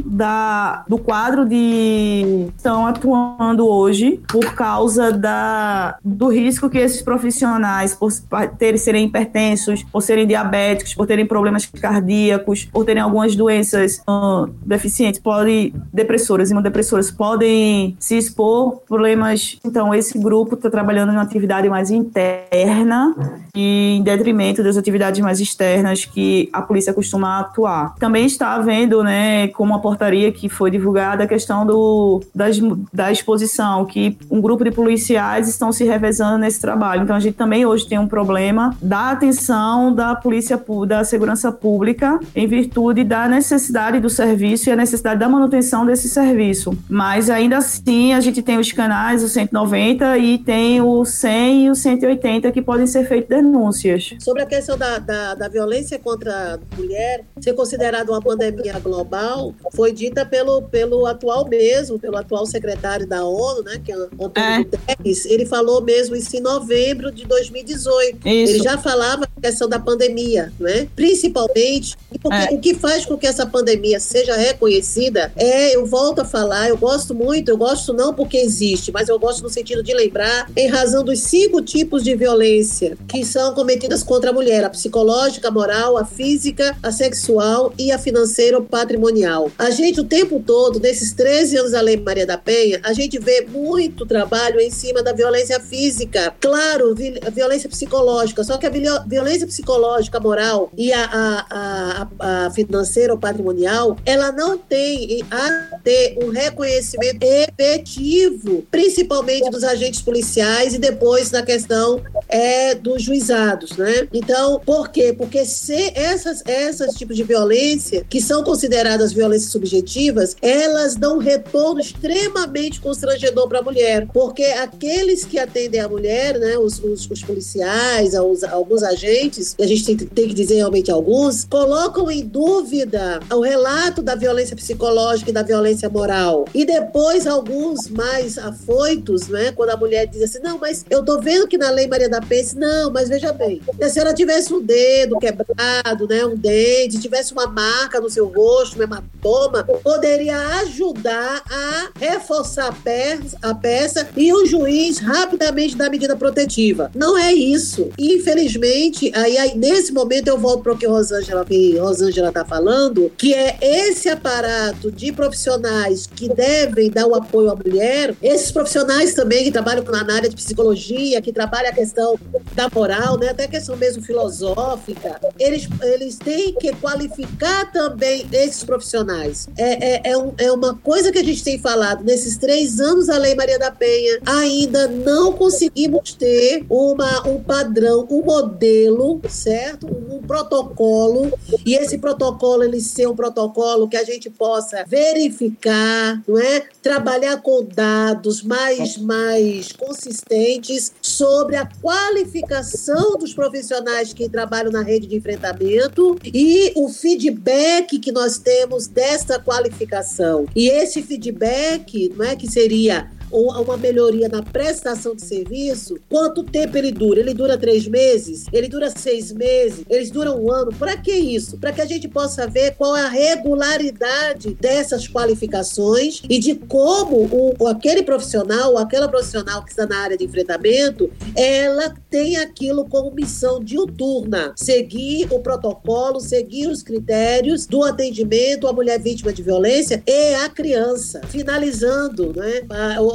[0.04, 7.94] da, do quadro de estão atuando hoje por causa da, do risco que esses profissionais,
[7.94, 8.12] por
[8.58, 14.48] ter, serem hipertensos, por serem diabéticos, por terem problemas cardíacos, por terem algumas doenças uh,
[14.64, 19.58] deficientes, podem, depressoras, imunodepressoras, podem se expor problemas.
[19.64, 23.14] Então, esse grupo está trabalhando em uma atividade mais interna
[23.54, 27.94] e em detrimento das atividades mais externas que a polícia costuma atuar.
[27.96, 32.46] Também está havendo, né, como uma portaria que foi divulgada, a questão do, da,
[32.92, 37.02] da exposição, que um grupo de policiais estão se revezando nesse trabalho.
[37.02, 42.20] Então, a gente também hoje tem um problema da atenção da polícia da segurança pública
[42.36, 46.76] em virtude da necessidade do serviço e a necessidade da manutenção desse serviço.
[46.88, 51.70] Mas ainda assim a gente tem os canais, o 190 e tem o 100 e
[51.70, 54.14] o 180 que podem ser feitas denúncias.
[54.20, 59.54] Sobre a questão da, da, da violência contra a mulher ser considerada uma pandemia global,
[59.74, 64.32] foi dita pelo, pelo atual mesmo, pelo atual secretário da ONU, né, que é Antônio
[64.36, 64.58] é.
[64.64, 68.28] Guterres, ele falou mesmo isso em novembro de 2018.
[68.28, 68.52] Isso.
[68.52, 70.88] Ele já falava questão da pandemia, né?
[70.94, 72.54] Principalmente, porque é.
[72.54, 76.76] o que faz com que essa pandemia seja reconhecida é, eu volto a falar, eu
[76.76, 80.68] gosto muito, eu gosto não porque existe, mas eu gosto no sentido de lembrar, em
[80.68, 85.50] razão dos cinco tipos de violência que são cometidas contra a mulher: a psicológica, a
[85.50, 89.50] moral, a física, a sexual e a financeira patrimonial.
[89.58, 93.18] A gente, o tempo todo, nesses 13 anos da Lei Maria da Penha, a gente
[93.18, 96.34] vê muito trabalho em cima da violência física.
[96.40, 96.94] Claro,
[97.26, 98.70] a violência psicológica, só que a
[99.06, 105.78] violência psicológica, moral e a, a, a, a financeira ou patrimonial, ela não tem a
[105.82, 113.76] ter um reconhecimento efetivo, principalmente dos agentes policiais e depois na questão é, dos juizados,
[113.76, 114.08] né?
[114.12, 115.14] Então, por quê?
[115.16, 121.20] Porque se essas, essas tipos de violência, que são consideradas violências subjetivas, elas dão um
[121.20, 127.08] retorno extremamente constrangedor para a mulher, porque aqueles que atendem a mulher, né, os, os,
[127.10, 132.24] os policiais, os, alguns agentes, a gente tem, tem que dizer realmente alguns, colocam em
[132.24, 136.46] dúvida o relato da violência psicológica e da violência moral.
[136.54, 141.20] E depois, alguns mais afoitos, né, quando a mulher diz assim: não, mas eu tô
[141.20, 144.54] vendo que na Lei Maria da Penha, não, mas veja bem, se a senhora tivesse
[144.54, 150.38] um dedo quebrado, né, um dente, tivesse uma marca no seu rosto, um hematoma, poderia
[150.60, 156.90] ajudar a reforçar a peça, a peça e o juiz rapidamente dar medida protetiva.
[156.94, 157.90] Não é isso.
[157.98, 161.46] Infelizmente, aí, aí nesse momento eu volto para o que Rosângela,
[161.80, 167.56] Rosângela está falando, que é esse aparato de profissionais que devem dar o apoio à
[167.56, 172.18] mulher, esses profissionais também que trabalham na área de psicologia, que trabalham a questão
[172.54, 178.64] da moral, né, até a questão mesmo filosófica, eles, eles têm que qualificar também esses
[178.64, 179.48] profissionais.
[179.56, 183.08] É, é, é, um, é uma coisa que a gente tem falado nesses três anos
[183.08, 189.86] a Lei Maria da Penha, ainda não conseguimos ter uma, um padrão, um modelo, certo?
[189.86, 191.32] Um, um protocolo,
[191.64, 196.64] e esse protocolo ele ser um protocolo que a gente possa verificar, não é?
[196.82, 205.06] Trabalhar com dados mais, mais consistentes sobre a qualificação dos profissionais que trabalham na rede
[205.06, 210.46] de enfrentamento e o feedback que nós temos desta qualificação.
[210.54, 216.76] E esse feedback, não é que seria uma melhoria na prestação de serviço, quanto tempo
[216.76, 217.20] ele dura?
[217.20, 218.46] Ele dura três meses?
[218.52, 219.84] Ele dura seis meses?
[219.88, 220.72] Eles duram um ano?
[220.74, 221.58] Para que isso?
[221.58, 227.28] Para que a gente possa ver qual é a regularidade dessas qualificações e de como
[227.58, 232.84] o, aquele profissional, ou aquela profissional que está na área de enfrentamento, ela tem aquilo
[232.88, 239.42] como missão diuturna, seguir o protocolo, seguir os critérios do atendimento à mulher vítima de
[239.42, 241.20] violência e à criança.
[241.28, 242.62] Finalizando, né,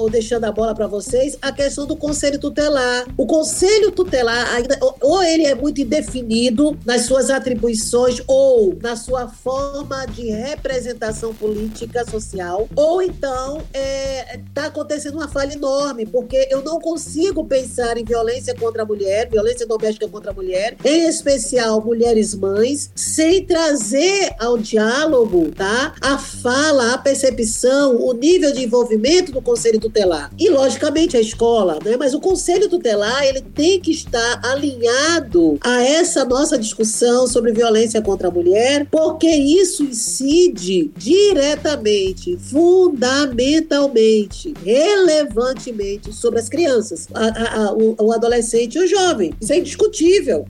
[0.04, 3.06] ou deixando a bola para vocês, a questão do conselho tutelar.
[3.16, 9.30] O conselho tutelar ainda ou ele é muito indefinido nas suas atribuições ou na sua
[9.30, 16.48] forma de representação política social, ou então está é, tá acontecendo uma falha enorme, porque
[16.52, 21.08] eu não consigo pensar em violência contra a mulher, violência doméstica contra a mulher, em
[21.08, 25.96] especial mulheres mães, sem trazer ao diálogo, tá?
[26.02, 30.32] A fala, a percepção, o nível de envolvimento do conselho tutelar tutelar.
[30.40, 31.96] E, logicamente, a escola, né?
[31.98, 38.02] Mas o conselho tutelar, ele tem que estar alinhado a essa nossa discussão sobre violência
[38.02, 47.74] contra a mulher, porque isso incide diretamente, fundamentalmente, relevantemente sobre as crianças, a, a, a,
[47.74, 49.36] o, o, adolescente e o jovem.
[49.40, 50.48] Isso é indiscutível.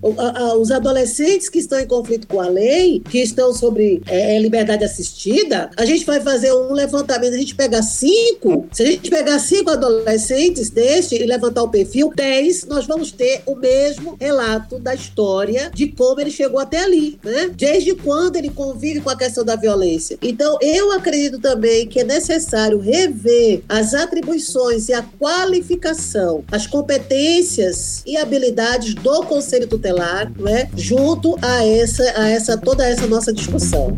[0.60, 5.70] os adolescentes que estão em conflito com a lei, que estão sobre é, liberdade assistida,
[5.76, 9.40] a gente vai fazer um levantamento, a gente pega cinco, se a gente pegar pegar
[9.40, 14.94] cinco adolescentes deste e levantar o perfil, dez, nós vamos ter o mesmo relato da
[14.94, 17.50] história de como ele chegou até ali, né?
[17.56, 20.18] Desde quando ele convive com a questão da violência.
[20.22, 28.04] Então, eu acredito também que é necessário rever as atribuições e a qualificação, as competências
[28.06, 30.70] e habilidades do Conselho Tutelar, né?
[30.76, 33.94] Junto a essa, a essa toda essa nossa discussão.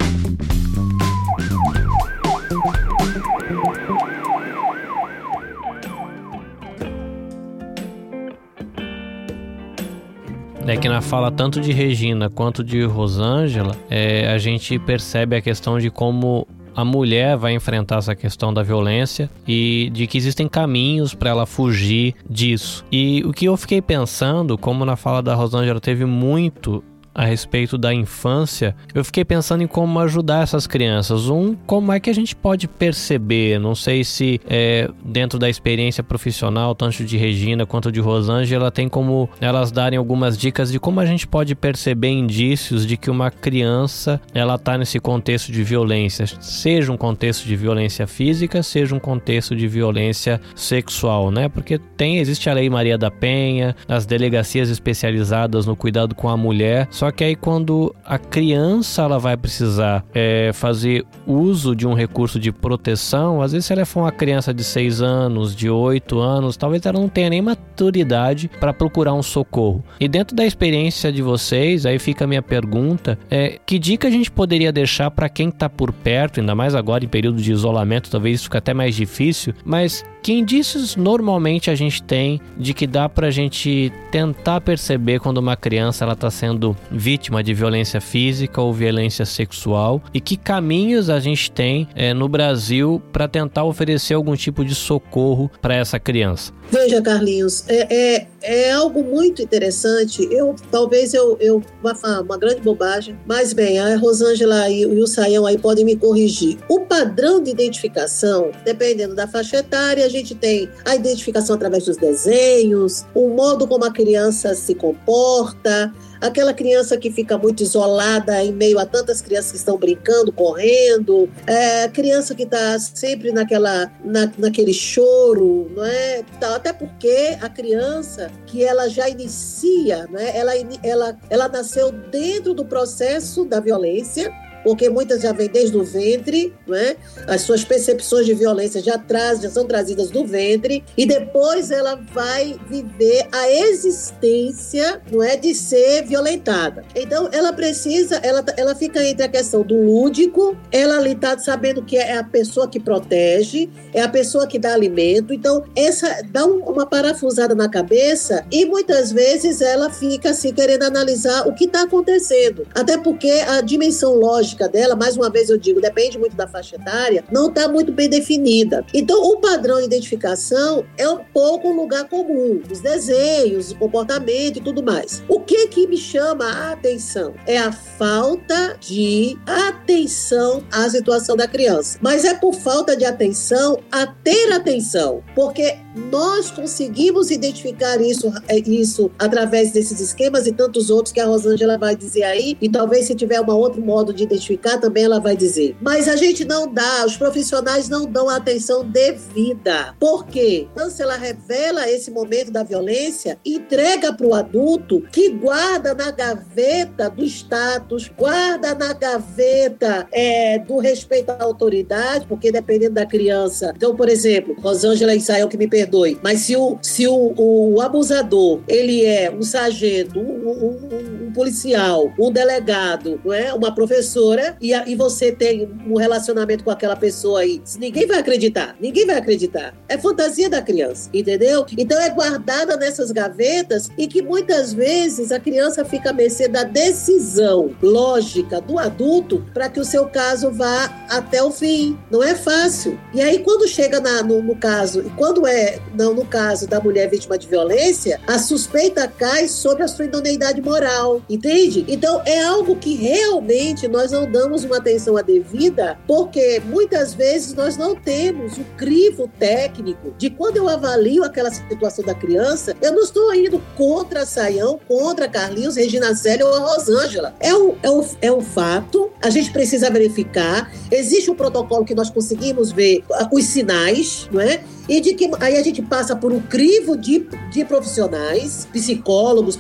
[10.68, 15.42] É que na fala tanto de Regina quanto de Rosângela, é, a gente percebe a
[15.42, 20.48] questão de como a mulher vai enfrentar essa questão da violência e de que existem
[20.48, 22.84] caminhos para ela fugir disso.
[22.92, 26.84] E o que eu fiquei pensando, como na fala da Rosângela teve muito
[27.16, 31.30] a respeito da infância, eu fiquei pensando em como ajudar essas crianças.
[31.30, 33.58] Um, como é que a gente pode perceber?
[33.58, 38.90] Não sei se é, dentro da experiência profissional, tanto de Regina quanto de Rosângela, tem
[38.90, 43.32] como elas darem algumas dicas de como a gente pode perceber indícios de que uma
[43.32, 49.00] criança ela está nesse contexto de violência, seja um contexto de violência física, seja um
[49.00, 51.48] contexto de violência sexual, né?
[51.48, 56.36] Porque tem existe a lei Maria da Penha, as delegacias especializadas no cuidado com a
[56.36, 61.86] mulher, só Só que aí quando a criança ela vai precisar é, fazer uso de
[61.86, 65.70] um recurso de proteção, às vezes se ela for uma criança de 6 anos, de
[65.70, 69.84] 8 anos, talvez ela não tenha nem maturidade para procurar um socorro.
[70.00, 74.12] E dentro da experiência de vocês, aí fica a minha pergunta, é que dica a
[74.12, 78.10] gente poderia deixar para quem está por perto, ainda mais agora em período de isolamento,
[78.10, 82.88] talvez isso fique até mais difícil, mas que indícios normalmente a gente tem de que
[82.88, 88.02] dá para a gente tentar perceber quando uma criança ela está sendo vítima de violência
[88.02, 93.64] física ou violência sexual e que caminhos a gente tem é, no Brasil para tentar
[93.64, 96.52] oferecer algum tipo de socorro para essa criança?
[96.72, 100.28] Veja, Carlinhos, é, é, é, algo muito interessante.
[100.32, 105.02] Eu talvez eu, eu vá falar uma grande bobagem, mas bem, a Rosângela e, e
[105.02, 106.58] o Saião aí podem me corrigir.
[106.68, 113.06] O padrão de identificação, dependendo da faixa etária, gente tem a identificação através dos desenhos,
[113.14, 118.80] o modo como a criança se comporta, aquela criança que fica muito isolada em meio
[118.80, 124.74] a tantas crianças que estão brincando, correndo, é, criança que está sempre naquela, na, naquele
[124.74, 126.24] choro, não é?
[126.40, 130.38] Tá, até porque a criança que ela já inicia, não é?
[130.38, 130.52] ela,
[130.84, 134.32] ela, ela nasceu dentro do processo da violência,
[134.66, 136.96] porque muitas já vêm desde o ventre, né?
[137.28, 141.96] as suas percepções de violência já, traz, já são trazidas do ventre, e depois ela
[142.12, 146.84] vai viver a existência não é, de ser violentada.
[146.96, 151.84] Então, ela precisa, ela, ela fica entre a questão do lúdico, ela ali está sabendo
[151.84, 156.44] que é a pessoa que protege, é a pessoa que dá alimento, então, essa dá
[156.44, 161.66] um, uma parafusada na cabeça e muitas vezes ela fica assim querendo analisar o que
[161.66, 162.66] está acontecendo.
[162.74, 166.76] Até porque a dimensão lógica dela, mais uma vez eu digo, depende muito da faixa
[166.76, 168.86] etária, não está muito bem definida.
[168.94, 174.58] Então, o padrão de identificação é um pouco um lugar comum, os desenhos, o comportamento
[174.58, 175.24] e tudo mais.
[175.28, 181.48] O que que me chama a atenção é a falta de atenção à situação da
[181.48, 181.98] criança.
[182.02, 188.58] Mas é por falta de atenção a ter atenção, porque nós conseguimos identificar isso, é,
[188.60, 193.06] isso através desses esquemas e tantos outros que a Rosângela vai dizer aí, e talvez
[193.06, 195.76] se tiver um outro modo de identificar também ela vai dizer.
[195.82, 199.96] Mas a gente não dá, os profissionais não dão a atenção devida.
[200.00, 200.68] Por quê?
[200.72, 206.12] Então, se ela revela esse momento da violência, entrega para o adulto que guarda na
[206.12, 213.74] gaveta do status, guarda na gaveta é, do respeito à autoridade, porque dependendo da criança.
[213.76, 218.62] Então, por exemplo, Rosângela Israel, que me perdoe, mas se o, se o, o abusador
[218.68, 223.54] ele é um sargento, um, um, um policial, um delegado, é?
[223.54, 228.76] uma professora, e, e você tem um relacionamento com aquela pessoa aí, ninguém vai acreditar.
[228.80, 229.74] Ninguém vai acreditar.
[229.88, 231.66] É fantasia da criança, entendeu?
[231.78, 236.64] Então é guardada nessas gavetas e que muitas vezes a criança fica à mercê da
[236.64, 241.98] decisão lógica do adulto para que o seu caso vá até o fim.
[242.10, 242.98] Não é fácil.
[243.14, 246.80] E aí, quando chega na, no, no caso, e quando é não, no caso da
[246.80, 251.86] mulher vítima de violência, a suspeita cai sobre a sua idoneidade moral, entende?
[251.88, 257.78] Então é algo que realmente nós não damos uma atenção devida, porque muitas vezes nós
[257.78, 263.04] não temos o crivo técnico de quando eu avalio aquela situação da criança, eu não
[263.04, 267.34] estou indo contra Saião, contra Carlinhos, Regina Célia ou a Rosângela.
[267.40, 270.72] É um, é, um, é um fato, a gente precisa verificar.
[270.92, 274.64] Existe um protocolo que nós conseguimos ver os sinais, não é?
[274.88, 279.58] E de que aí a gente passa por um crivo de, de profissionais, psicólogos,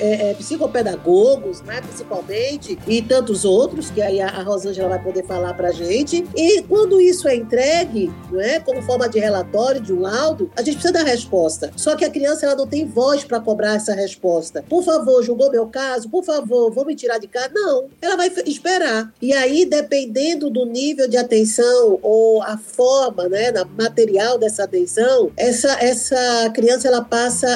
[0.00, 5.24] é, é, psicopedagogos, né, principalmente, e tantos outros, que aí a, a Rosângela vai poder
[5.24, 6.24] falar para a gente.
[6.36, 10.74] E quando isso é entregue, né, como forma de relatório, de um laudo, a gente
[10.74, 11.72] precisa dar resposta.
[11.76, 14.64] Só que a criança ela não tem voz para cobrar essa resposta.
[14.68, 16.08] Por favor, julgou meu caso?
[16.08, 17.50] Por favor, vou me tirar de casa?
[17.52, 19.12] Não, ela vai esperar.
[19.20, 25.72] E aí, dependendo do nível de atenção ou a forma, né, material dessa atenção, essa,
[25.82, 27.46] essa criança ela passa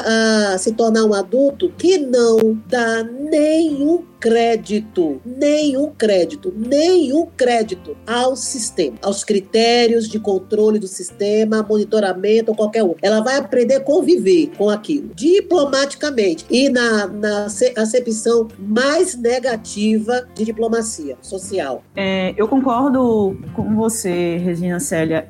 [0.55, 8.37] a se tornar um adulto que não dá nenhum crédito, nenhum crédito, nenhum crédito ao
[8.37, 12.95] sistema, aos critérios de controle do sistema, monitoramento ou qualquer um.
[13.03, 17.47] Ela vai aprender a conviver com aquilo diplomaticamente e na, na
[17.77, 21.83] acepção mais negativa de diplomacia social.
[21.95, 25.29] É, eu concordo com você, Regina Célia.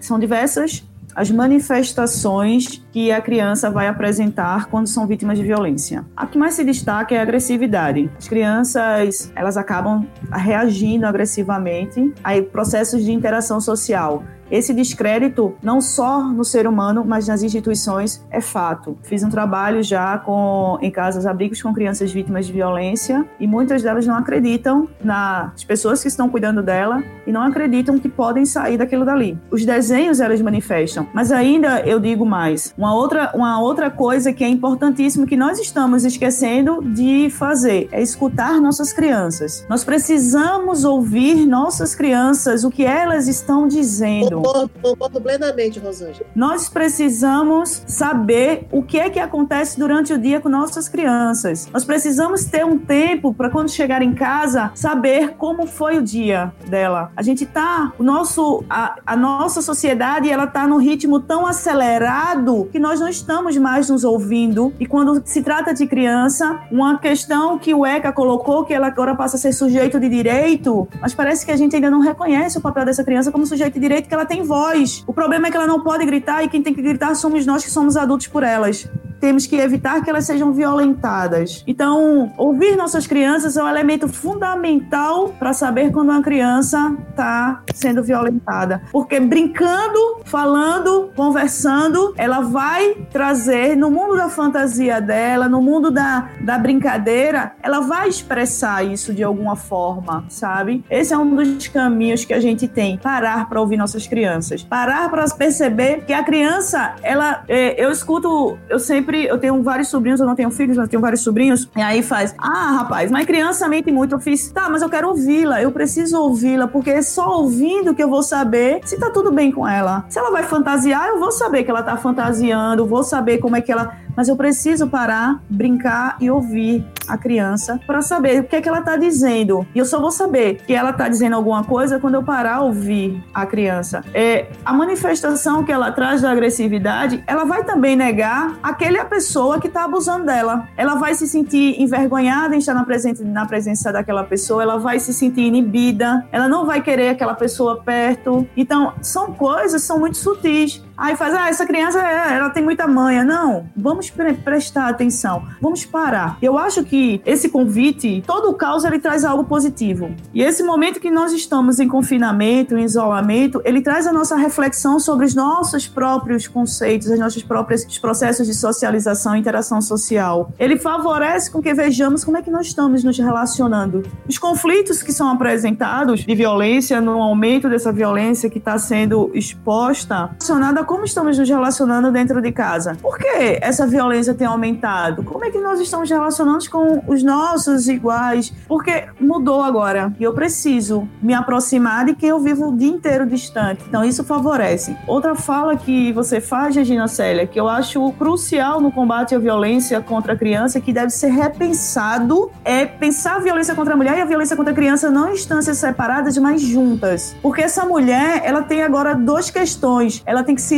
[0.00, 0.84] São diversas
[1.18, 6.06] as manifestações que a criança vai apresentar quando são vítimas de violência.
[6.16, 8.08] A que mais se destaca é a agressividade.
[8.16, 16.22] As crianças, elas acabam reagindo agressivamente a processos de interação social esse descrédito, não só
[16.22, 18.96] no ser humano, mas nas instituições, é fato.
[19.02, 23.82] Fiz um trabalho já com em casas abrigos com crianças vítimas de violência e muitas
[23.82, 28.76] delas não acreditam nas pessoas que estão cuidando dela e não acreditam que podem sair
[28.76, 29.38] daquilo dali.
[29.50, 32.74] Os desenhos elas manifestam, mas ainda eu digo mais.
[32.76, 38.02] Uma outra, uma outra coisa que é importantíssima que nós estamos esquecendo de fazer é
[38.02, 39.64] escutar nossas crianças.
[39.68, 44.37] Nós precisamos ouvir nossas crianças, o que elas estão dizendo.
[44.42, 46.26] Concordo, concordo plenamente, Rosângela.
[46.34, 51.68] Nós precisamos saber o que é que acontece durante o dia com nossas crianças.
[51.72, 56.52] Nós precisamos ter um tempo para quando chegar em casa saber como foi o dia
[56.68, 57.10] dela.
[57.16, 62.68] A gente tá, o nosso, a, a nossa sociedade, ela tá num ritmo tão acelerado
[62.70, 64.72] que nós não estamos mais nos ouvindo.
[64.78, 69.14] E quando se trata de criança, uma questão que o ECA colocou, que ela agora
[69.14, 72.60] passa a ser sujeito de direito, mas parece que a gente ainda não reconhece o
[72.60, 75.02] papel dessa criança como sujeito de direito, que ela tem voz.
[75.06, 77.64] O problema é que ela não pode gritar e quem tem que gritar somos nós
[77.64, 78.88] que somos adultos por elas
[79.20, 81.64] temos que evitar que elas sejam violentadas.
[81.66, 88.02] Então, ouvir nossas crianças é um elemento fundamental para saber quando uma criança está sendo
[88.02, 88.82] violentada.
[88.92, 96.30] Porque brincando, falando, conversando, ela vai trazer no mundo da fantasia dela, no mundo da,
[96.40, 100.84] da brincadeira, ela vai expressar isso de alguma forma, sabe?
[100.90, 102.98] Esse é um dos caminhos que a gente tem.
[102.98, 104.62] Parar para ouvir nossas crianças.
[104.62, 107.44] Parar para perceber que a criança, ela.
[107.48, 110.88] É, eu escuto, eu sempre sempre, eu tenho vários sobrinhos, eu não tenho filhos, mas
[110.88, 114.14] tenho vários sobrinhos, e aí faz, ah, rapaz, mas criança mente muito.
[114.14, 118.02] Eu fiz, tá, mas eu quero ouvi-la, eu preciso ouvi-la, porque é só ouvindo que
[118.02, 120.04] eu vou saber se tá tudo bem com ela.
[120.08, 123.60] Se ela vai fantasiar, eu vou saber que ela tá fantasiando, vou saber como é
[123.60, 128.56] que ela mas eu preciso parar, brincar e ouvir a criança para saber o que
[128.56, 129.64] é que ela está dizendo.
[129.72, 132.62] E eu só vou saber que ela está dizendo alguma coisa quando eu parar a
[132.62, 134.02] ouvir a criança.
[134.12, 139.60] É, a manifestação que ela traz da agressividade, ela vai também negar aquele a pessoa
[139.60, 140.68] que está abusando dela.
[140.76, 144.98] Ela vai se sentir envergonhada em estar na presença, na presença daquela pessoa, ela vai
[144.98, 148.44] se sentir inibida, ela não vai querer aquela pessoa perto.
[148.56, 150.87] Então, são coisas, são muito sutis.
[150.98, 153.24] Aí faz, ah, essa criança, é, ela tem muita manha.
[153.24, 156.36] Não, vamos pre prestar atenção, vamos parar.
[156.42, 160.10] Eu acho que esse convite, todo o caos, ele traz algo positivo.
[160.34, 164.98] E esse momento que nós estamos em confinamento, em isolamento, ele traz a nossa reflexão
[164.98, 170.52] sobre os nossos próprios conceitos, os nossos próprios processos de socialização e interação social.
[170.58, 174.02] Ele favorece com que vejamos como é que nós estamos nos relacionando.
[174.28, 180.30] Os conflitos que são apresentados de violência, no aumento dessa violência que está sendo exposta,
[180.48, 182.96] relacionada como estamos nos relacionando dentro de casa.
[183.02, 185.22] Por que essa violência tem aumentado?
[185.22, 188.50] Como é que nós estamos relacionando com os nossos iguais?
[188.66, 193.26] Porque mudou agora e eu preciso me aproximar de quem eu vivo o dia inteiro
[193.26, 193.84] distante.
[193.86, 194.96] Então isso favorece.
[195.06, 200.00] Outra fala que você faz, Regina Célia, que eu acho crucial no combate à violência
[200.00, 204.22] contra a criança, que deve ser repensado, é pensar a violência contra a mulher e
[204.22, 207.36] a violência contra a criança não em instâncias separadas, mas juntas.
[207.42, 210.22] Porque essa mulher, ela tem agora duas questões.
[210.24, 210.77] Ela tem que se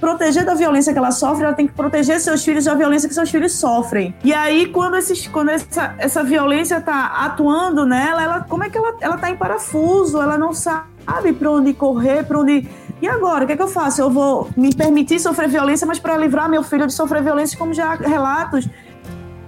[0.00, 3.14] proteger da violência que ela sofre, ela tem que proteger seus filhos da violência que
[3.14, 4.14] seus filhos sofrem.
[4.24, 8.78] E aí, quando, esses, quando essa, essa violência tá atuando nela, ela, como é que
[8.78, 10.20] ela, ela tá em parafuso?
[10.20, 12.66] Ela não sabe para onde correr, para onde.
[13.02, 14.00] E agora, o que, é que eu faço?
[14.00, 17.74] Eu vou me permitir sofrer violência, mas para livrar meu filho de sofrer violência, como
[17.74, 18.68] já há relatos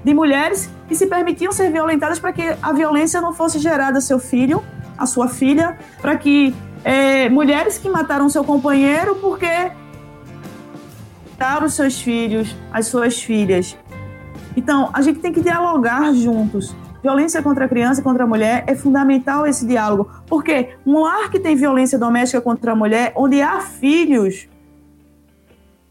[0.04, 4.02] de mulheres que se permitiam ser violentadas para que a violência não fosse gerada ao
[4.02, 4.62] seu filho,
[4.98, 9.70] à sua filha, para que é, mulheres que mataram seu companheiro porque
[11.42, 13.76] respeitar os seus filhos, as suas filhas.
[14.56, 16.74] Então, a gente tem que dialogar juntos.
[17.02, 21.30] Violência contra a criança e contra a mulher é fundamental esse diálogo, porque um lar
[21.30, 24.48] que tem violência doméstica contra a mulher, onde há filhos,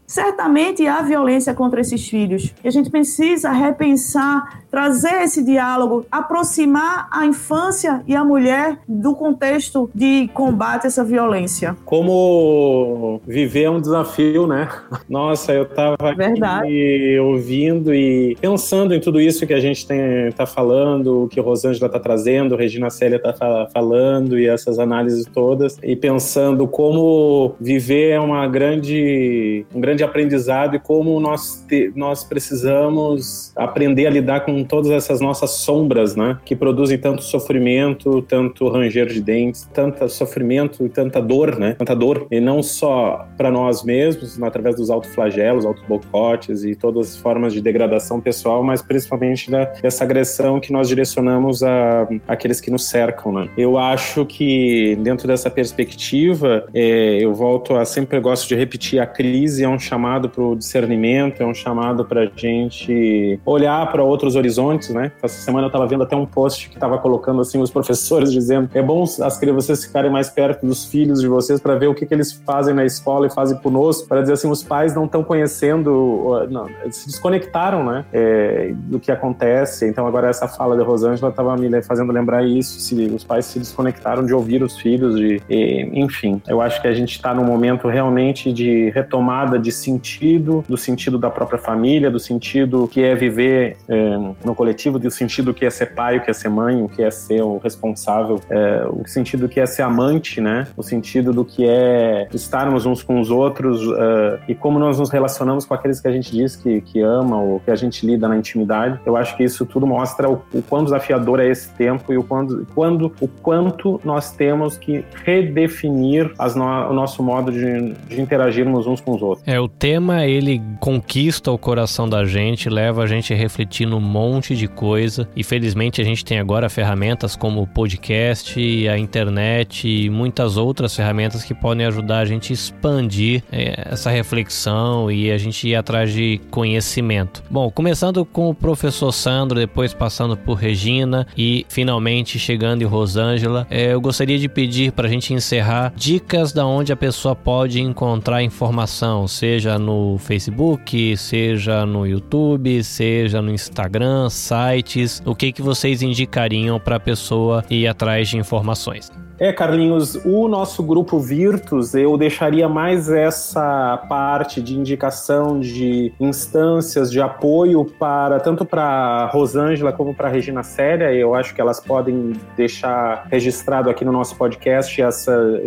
[0.06, 2.54] certamente há violência contra esses filhos.
[2.64, 9.14] E a gente precisa repensar, trazer esse diálogo, aproximar a infância e a mulher do
[9.14, 11.76] contexto de combate a essa violência.
[11.84, 14.70] Como viver é um desafio, né?
[15.10, 19.86] Nossa, eu estava aqui ouvindo e pensando em tudo isso que a gente
[20.28, 25.78] está falando, o que Rosângela está trazendo, Regina Célia está falando e essas análises todas,
[25.82, 32.24] e pensando como viver é uma grande, um grande aprendizado e como nós, te, nós
[32.24, 36.38] precisamos aprender a lidar com com todas essas nossas sombras, né?
[36.44, 41.74] Que produzem tanto sofrimento, tanto ranger de dentes, tanto sofrimento e tanta dor, né?
[41.74, 42.26] Tanta dor.
[42.30, 47.60] E não só para nós mesmos, através dos autoflagelos, autobocotes e todas as formas de
[47.60, 53.32] degradação pessoal, mas principalmente da, dessa agressão que nós direcionamos a aqueles que nos cercam,
[53.32, 53.48] né?
[53.56, 59.06] Eu acho que dentro dessa perspectiva, é, eu volto a sempre gosto de repetir a
[59.06, 64.04] crise é um chamado para o discernimento, é um chamado para a gente olhar para
[64.04, 64.51] outros horizontes,
[64.92, 65.12] né?
[65.22, 68.68] Essa semana eu estava vendo até um post que estava colocando assim os professores dizendo
[68.74, 72.06] é bom as vocês ficarem mais perto dos filhos de vocês para ver o que,
[72.06, 75.24] que eles fazem na escola e fazem conosco, para dizer assim os pais não estão
[75.24, 78.04] conhecendo, não, se desconectaram, né?
[78.12, 79.88] É, do que acontece.
[79.88, 83.58] Então agora essa fala de Rosângela estava me fazendo lembrar isso, se os pais se
[83.58, 86.40] desconectaram de ouvir os filhos, de, e, enfim.
[86.46, 91.18] Eu acho que a gente está num momento realmente de retomada de sentido, do sentido
[91.18, 95.70] da própria família, do sentido que é viver é, no coletivo, do sentido que é
[95.70, 99.06] ser pai, o que é ser mãe, o que é ser o responsável, é, o
[99.06, 100.66] sentido que é ser amante, né?
[100.76, 105.10] O sentido do que é estarmos uns com os outros uh, e como nós nos
[105.10, 108.28] relacionamos com aqueles que a gente diz que, que ama ou que a gente lida
[108.28, 108.98] na intimidade.
[109.04, 112.22] Eu acho que isso tudo mostra o, o quão desafiador é esse tempo e o,
[112.22, 118.86] quando, quando, o quanto nós temos que redefinir no, o nosso modo de, de interagirmos
[118.86, 119.46] uns com os outros.
[119.46, 124.00] É, o tema ele conquista o coração da gente, leva a gente a refletir num
[124.00, 128.58] monte de coisa e felizmente a gente tem agora ferramentas como o podcast,
[128.88, 134.10] a internet e muitas outras ferramentas que podem ajudar a gente a expandir é, essa
[134.10, 137.42] reflexão e a gente ir atrás de conhecimento.
[137.50, 143.66] Bom, começando com o professor Sandro, depois passando por Regina e finalmente chegando em Rosângela,
[143.70, 147.80] é, eu gostaria de pedir para a gente encerrar dicas da onde a pessoa pode
[147.80, 155.62] encontrar informação, seja no Facebook, seja no YouTube, seja no Instagram, sites, o que que
[155.62, 159.10] vocês indicariam para a pessoa ir atrás de informações?
[159.42, 167.10] É, Carlinhos, o nosso grupo Virtus, eu deixaria mais essa parte de indicação de instâncias
[167.10, 171.12] de apoio para tanto para Rosângela como para Regina Célia.
[171.12, 175.60] Eu acho que elas podem deixar registrado aqui no nosso podcast essa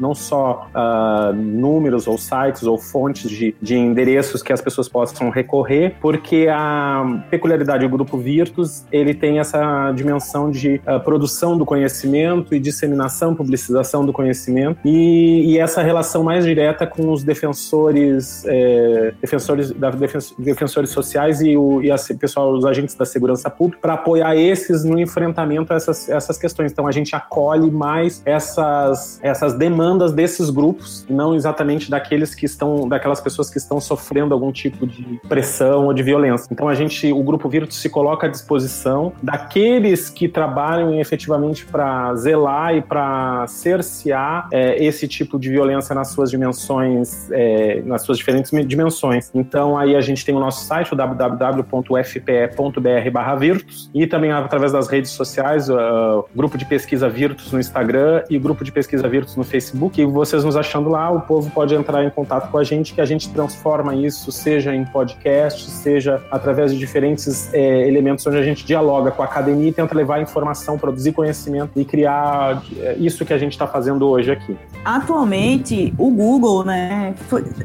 [0.00, 5.30] não só uh, números ou sites ou fontes de, de endereços que as pessoas possam
[5.30, 11.64] recorrer, porque a peculiaridade do grupo Virtus ele tem essa dimensão de uh, produção do
[11.64, 18.44] conhecimento e disseminação publicização do conhecimento e, e essa relação mais direta com os defensores,
[18.46, 19.90] é, defensores, da,
[20.38, 24.84] defensores sociais e, o, e a, pessoal, os agentes da segurança pública para apoiar esses
[24.84, 26.72] no enfrentamento a essas, essas questões.
[26.72, 32.88] Então a gente acolhe mais essas, essas demandas desses grupos, não exatamente daqueles que estão,
[32.88, 36.48] daquelas pessoas que estão sofrendo algum tipo de pressão ou de violência.
[36.50, 42.14] Então a gente, o grupo Virtus se coloca à disposição daqueles que trabalham efetivamente para
[42.14, 42.99] zelar e para
[43.48, 49.30] cercear é, esse tipo de violência nas suas dimensões, é, nas suas diferentes dimensões.
[49.34, 55.10] Então, aí a gente tem o nosso site, o www.fpe.br/virtus, e também através das redes
[55.10, 59.44] sociais, o grupo de pesquisa Virtus no Instagram e o grupo de pesquisa Virtus no
[59.44, 60.00] Facebook.
[60.00, 63.00] E vocês nos achando lá, o povo pode entrar em contato com a gente, que
[63.00, 68.42] a gente transforma isso, seja em podcast, seja através de diferentes é, elementos onde a
[68.42, 73.24] gente dialoga com a academia e tenta levar informação, produzir conhecimento e criar é, isso
[73.24, 74.56] que a gente está fazendo hoje aqui.
[74.84, 77.14] Atualmente, o Google, né,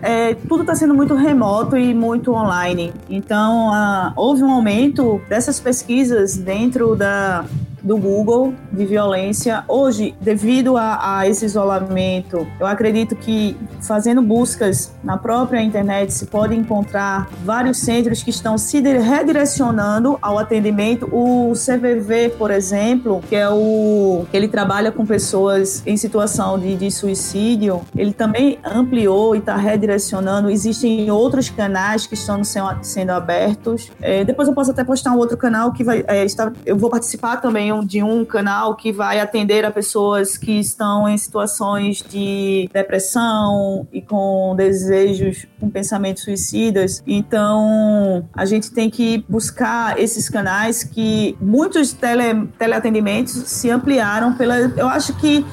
[0.02, 2.94] é, tudo está sendo muito remoto e muito online.
[3.10, 7.46] Então, uh, houve um aumento dessas pesquisas dentro da
[7.86, 9.64] do Google de violência.
[9.68, 16.26] Hoje, devido a, a, esse isolamento, eu acredito que fazendo buscas na própria internet se
[16.26, 21.08] pode encontrar vários centros que estão se redirecionando ao atendimento.
[21.12, 26.76] O CVV, por exemplo, que é o que ele trabalha com pessoas em situação de,
[26.76, 30.50] de suicídio, ele também ampliou e está redirecionando.
[30.50, 33.92] Existem outros canais que estão sendo, sendo abertos.
[34.02, 36.52] É, depois eu posso até postar um outro canal que vai é, estar.
[36.66, 41.18] Eu vou participar também de um canal que vai atender a pessoas que estão em
[41.18, 47.04] situações de depressão e com desejos, com pensamentos suicidas.
[47.08, 54.58] Então, a gente tem que buscar esses canais que muitos tele, teleatendimentos se ampliaram pela.
[54.58, 55.46] Eu acho que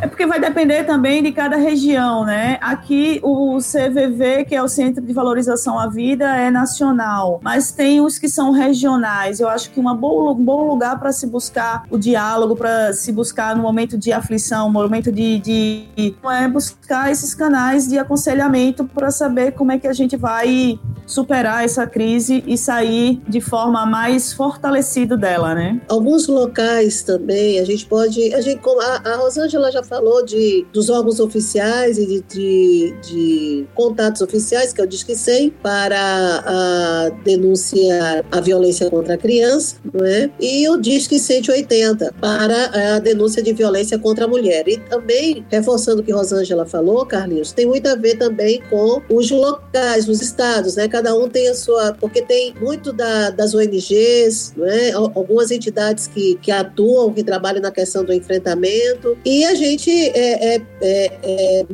[0.00, 2.58] É porque vai depender também de cada região, né?
[2.62, 8.00] Aqui o CVV, que é o Centro de Valorização à Vida, é nacional, mas tem
[8.00, 9.40] os que são regionais.
[9.40, 13.62] Eu acho que um bom lugar para se buscar o diálogo, para se buscar no
[13.62, 19.52] momento de aflição, no momento de, de é buscar esses canais de aconselhamento para saber
[19.52, 25.16] como é que a gente vai superar essa crise e sair de forma mais fortalecida
[25.16, 25.80] dela, né?
[25.88, 28.60] Alguns locais também a gente pode, a gente
[29.04, 34.80] a Rosângela já falou de dos órgãos oficiais e de, de, de contatos oficiais que
[34.80, 40.30] é o Disque 100 para a denunciar a violência contra a criança, não é?
[40.40, 44.68] E o Disque 180 para a denúncia de violência contra a mulher.
[44.68, 49.30] E também reforçando o que Rosângela falou, Carlinhos, tem muito a ver também com os
[49.30, 50.86] locais, os estados, né?
[50.88, 51.94] Cada um tem a sua.
[51.98, 54.92] Porque tem muito da, das ONGs, né?
[54.92, 59.16] algumas entidades que, que atuam, que trabalham na questão do enfrentamento.
[59.24, 61.66] E a gente, é, é, é, é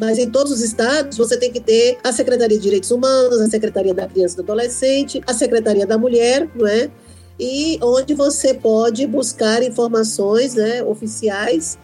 [0.00, 3.46] mas em todos os estados, você tem que ter a Secretaria de Direitos Humanos, a
[3.48, 6.90] Secretaria da Criança e do Adolescente, a Secretaria da Mulher, não é?
[7.38, 11.76] E onde você pode buscar informações né, oficiais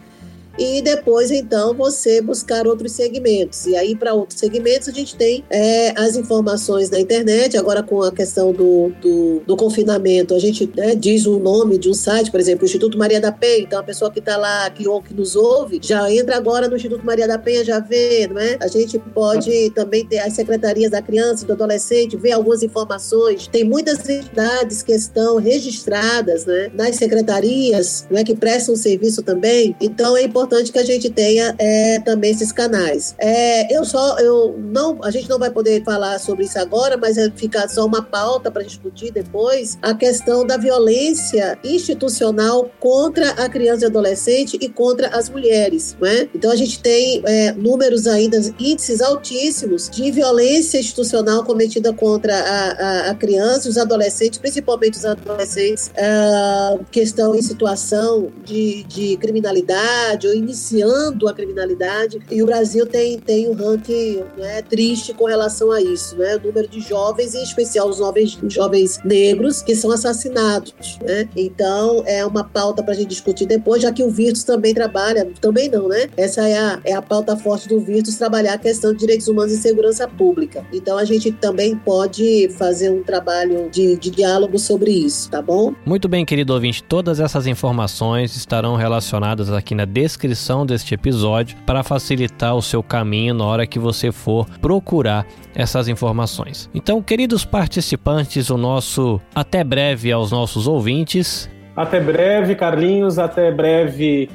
[0.59, 3.67] e depois então você buscar outros segmentos.
[3.67, 8.03] E aí para outros segmentos a gente tem é, as informações na internet, agora com
[8.03, 12.31] a questão do, do, do confinamento, a gente né, diz o nome de um site,
[12.31, 15.03] por exemplo, o Instituto Maria da Penha, então a pessoa que está lá, que, ou
[15.03, 18.59] que nos ouve, já entra agora no Instituto Maria da Penha, já vê, não é?
[18.61, 23.47] A gente pode também ter as secretarias da criança e do adolescente, ver algumas informações.
[23.47, 29.75] Tem muitas entidades que estão registradas né, nas secretarias, não é, que prestam serviço também.
[29.81, 33.15] Então é importante importante que a gente tenha é, também esses canais.
[33.19, 37.19] É, eu só, eu não, a gente não vai poder falar sobre isso agora, mas
[37.19, 43.49] é ficar só uma pauta para discutir depois a questão da violência institucional contra a
[43.49, 46.29] criança e adolescente e contra as mulheres, né?
[46.35, 52.71] Então a gente tem é, números ainda, índices altíssimos de violência institucional cometida contra a,
[52.71, 59.17] a, a criança os adolescentes, principalmente os adolescentes uh, que estão em situação de, de
[59.19, 65.71] criminalidade iniciando a criminalidade e o Brasil tem, tem um ranking né, triste com relação
[65.73, 66.37] a isso, né?
[66.37, 71.29] O número de jovens, em especial os jovens, jovens negros, que são assassinados, né?
[71.37, 75.29] Então, é uma pauta para a gente discutir depois, já que o Virtus também trabalha,
[75.41, 76.09] também não, né?
[76.17, 79.53] Essa é a, é a pauta forte do Virtus, trabalhar a questão de direitos humanos
[79.53, 80.65] e segurança pública.
[80.73, 85.75] Então, a gente também pode fazer um trabalho de, de diálogo sobre isso, tá bom?
[85.85, 91.57] Muito bem, querido ouvinte, todas essas informações estarão relacionadas aqui na descrição descrição deste episódio
[91.65, 96.69] para facilitar o seu caminho na hora que você for procurar essas informações.
[96.75, 101.49] Então, queridos participantes, o nosso até breve aos nossos ouvintes.
[101.75, 104.29] Até breve, Carlinhos, até breve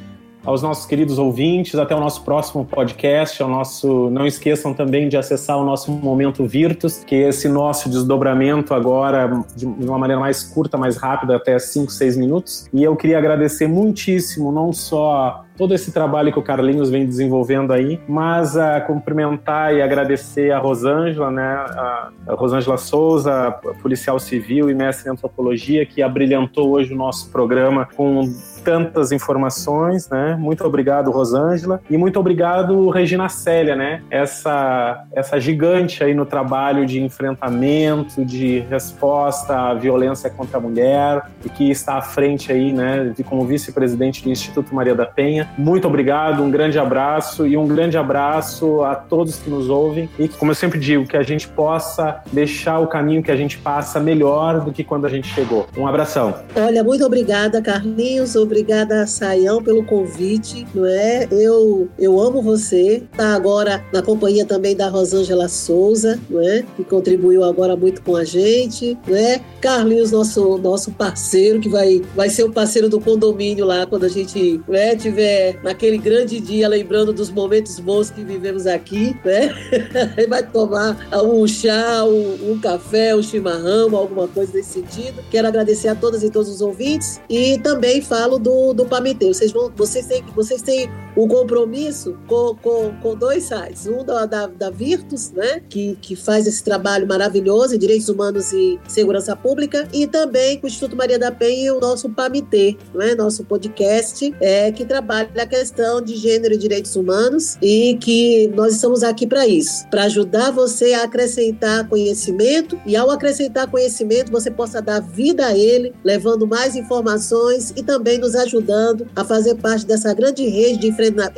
[0.46, 5.18] aos nossos queridos ouvintes, até o nosso próximo podcast, ao nosso, não esqueçam também de
[5.18, 10.44] acessar o nosso Momento Virtus, que é esse nosso desdobramento agora de uma maneira mais
[10.44, 12.70] curta, mais rápida, até 5, 6 minutos.
[12.72, 17.74] E eu queria agradecer muitíssimo, não só todo esse trabalho que o Carlinhos vem desenvolvendo
[17.74, 23.52] aí, mas a cumprimentar e agradecer a Rosângela, né, a, Rosângela Souza,
[23.82, 28.24] policial civil e mestre em antropologia, que abrilhantou hoje o nosso programa com
[28.64, 30.36] tantas informações, né?
[30.40, 34.02] Muito obrigado, Rosângela, e muito obrigado, Regina Célia, né?
[34.10, 41.30] Essa essa gigante aí no trabalho de enfrentamento, de resposta à violência contra a mulher
[41.46, 45.88] e que está à frente aí, né, como vice-presidente do Instituto Maria da Penha muito
[45.88, 50.52] obrigado, um grande abraço e um grande abraço a todos que nos ouvem e como
[50.52, 54.62] eu sempre digo, que a gente possa deixar o caminho que a gente passa melhor
[54.62, 55.68] do que quando a gente chegou.
[55.78, 56.34] Um abração.
[56.56, 61.28] Olha, muito obrigada, Carlinhos, obrigada, Saião, pelo convite, não é?
[61.32, 66.64] Eu, eu amo você, tá agora na companhia também da Rosângela Souza, não é?
[66.76, 69.40] Que contribuiu agora muito com a gente, não é?
[69.62, 74.10] Carlinhos, nosso, nosso parceiro, que vai, vai ser o parceiro do condomínio lá quando a
[74.10, 79.54] gente né, tiver naquele grande dia, lembrando dos momentos bons que vivemos aqui, né?
[80.18, 85.24] Ele vai tomar um chá, um, um, café, um chimarrão, alguma coisa desse sentido.
[85.30, 89.34] Quero agradecer a todas e todos os ouvintes e também falo do, do Pamiteu.
[89.34, 93.88] Vocês, vão, vocês, têm, vocês têm um compromisso com, com, com dois sites.
[93.88, 95.62] Um da, da, da Virtus, né?
[95.70, 100.68] Que, que faz esse trabalho maravilhoso em direitos humanos e segurança pública, e também com
[100.68, 103.16] o Instituto Maria da Penha e o nosso PAMITê, né?
[103.16, 108.76] nosso podcast, é, que trabalha a questão de gênero e direitos humanos e que nós
[108.76, 114.50] estamos aqui para isso, para ajudar você a acrescentar conhecimento e ao acrescentar conhecimento você
[114.50, 119.86] possa dar vida a ele, levando mais informações e também nos ajudando a fazer parte
[119.86, 120.88] dessa grande rede de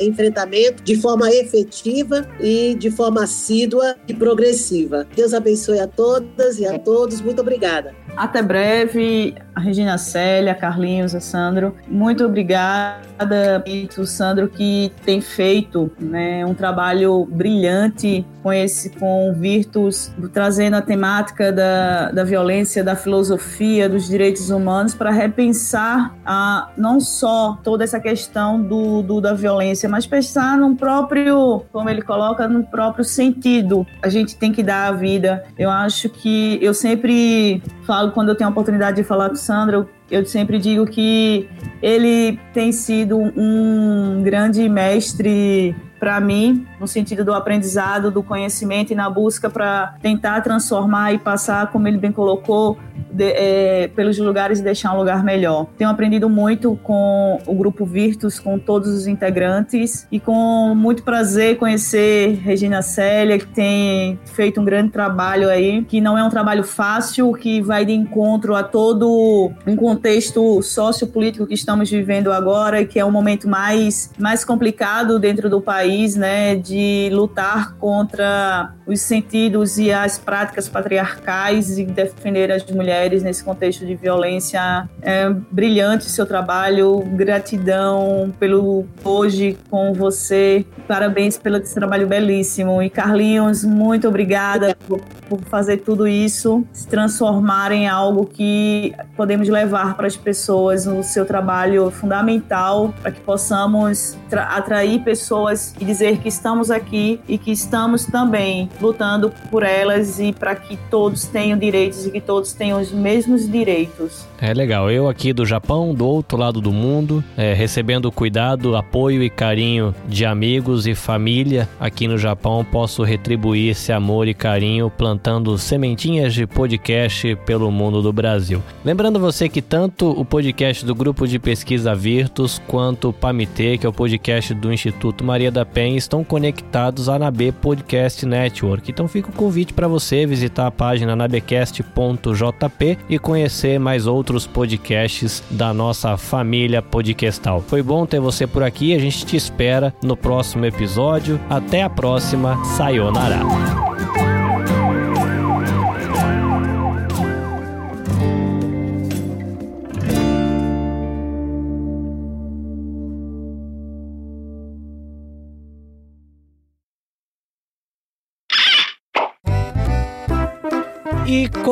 [0.00, 5.06] enfrentamento de forma efetiva e de forma assídua e progressiva.
[5.14, 7.20] Deus abençoe a todas e a todos.
[7.20, 7.94] Muito obrigada.
[8.16, 11.74] Até breve, Regina Célia, Carlinhos, Sandro.
[11.86, 20.10] Muito obrigada, Pito, Sandro, que tem feito né, um trabalho brilhante com esse, com Virtus,
[20.32, 27.00] trazendo a temática da, da violência, da filosofia, dos direitos humanos, para repensar a, não
[27.00, 32.48] só toda essa questão do, do, da violência, mas pensar no próprio, como ele coloca,
[32.48, 33.86] no próprio sentido.
[34.02, 35.44] A gente tem que dar a vida.
[35.56, 39.38] Eu acho que eu sempre falo quando eu tenho a oportunidade de falar com o
[39.38, 41.48] Sandro, eu sempre digo que
[41.82, 48.96] ele tem sido um grande mestre para mim, no sentido do aprendizado, do conhecimento e
[48.96, 52.78] na busca para tentar transformar e passar, como ele bem colocou,
[53.10, 55.66] de, é, pelos lugares e deixar um lugar melhor.
[55.76, 61.56] Tenho aprendido muito com o grupo Virtus, com todos os integrantes e com muito prazer
[61.56, 66.64] conhecer Regina Célia, que tem feito um grande trabalho aí, que não é um trabalho
[66.64, 72.98] fácil, que vai de encontro a todo um contexto sociopolítico que estamos vivendo agora, que
[72.98, 79.78] é um momento mais, mais complicado dentro do país, né, de lutar contra os sentidos
[79.78, 84.88] e as práticas patriarcais e defender as mulheres mulheres nesse contexto de violência.
[85.00, 92.82] É brilhante o seu trabalho, gratidão pelo hoje com você, parabéns pelo trabalho belíssimo.
[92.82, 99.48] E Carlinhos, muito obrigada por, por fazer tudo isso, se transformar em algo que podemos
[99.48, 100.86] levar para as pessoas.
[100.86, 107.36] O seu trabalho fundamental para que possamos atrair pessoas e dizer que estamos aqui e
[107.36, 112.52] que estamos também lutando por elas e para que todos tenham direitos e que todos
[112.52, 114.26] tenham os mesmos direitos.
[114.40, 114.90] É legal.
[114.90, 119.94] Eu aqui do Japão, do outro lado do mundo, é, recebendo cuidado, apoio e carinho
[120.06, 125.17] de amigos e família aqui no Japão, posso retribuir esse amor e carinho plantando
[125.58, 128.62] sementinhas de podcast pelo mundo do Brasil.
[128.84, 133.86] Lembrando você que tanto o podcast do Grupo de Pesquisa Virtus quanto o PAMITê, que
[133.86, 138.90] é o podcast do Instituto Maria da Penha, estão conectados à NAB Podcast Network.
[138.90, 145.42] Então fica o convite para você visitar a página nabecast.jp e conhecer mais outros podcasts
[145.50, 147.62] da nossa família podcastal.
[147.66, 151.40] Foi bom ter você por aqui, a gente te espera no próximo episódio.
[151.48, 153.97] Até a próxima, sayonara.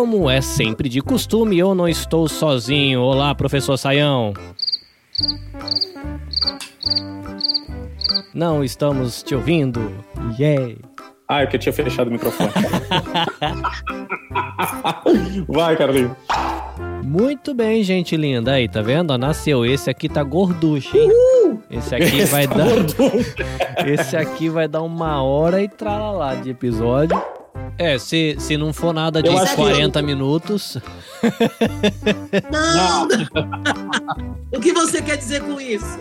[0.09, 3.01] Como é sempre de costume, eu não estou sozinho.
[3.01, 4.33] Olá, professor Saião.
[8.33, 9.93] Não estamos te ouvindo.
[10.39, 10.77] Yeah.
[11.27, 12.53] Ah, é que eu tinha fechado o microfone.
[15.49, 16.13] Vai, Carlinhos.
[17.03, 18.53] Muito bem, gente linda.
[18.53, 19.19] Aí, tá vendo?
[19.19, 19.67] Nasceu.
[19.67, 21.11] Esse aqui tá gorducho, hein?
[21.11, 21.61] Uhul!
[21.69, 22.69] Esse aqui Esse vai tá dar.
[23.91, 27.21] Esse aqui vai dar uma hora e tralalá de episódio.
[27.79, 30.07] É, se, se não for nada de 40 que...
[30.07, 30.79] minutos.
[32.51, 33.07] Não!
[34.57, 35.99] o que você quer dizer com isso?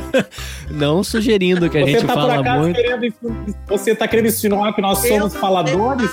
[0.70, 2.76] não sugerindo que a você gente tá fala muito.
[2.76, 3.14] Querendo,
[3.66, 6.10] você tá querendo insinuar que nós somos eu, faladores?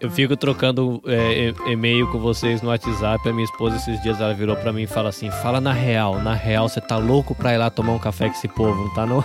[0.00, 3.28] Eu fico trocando é, e-mail com vocês no WhatsApp.
[3.28, 6.20] A minha esposa esses dias ela virou para mim e fala assim: fala na real,
[6.20, 8.94] na real, você tá louco pra ir lá tomar um café com esse povo, não
[8.94, 9.24] tá não?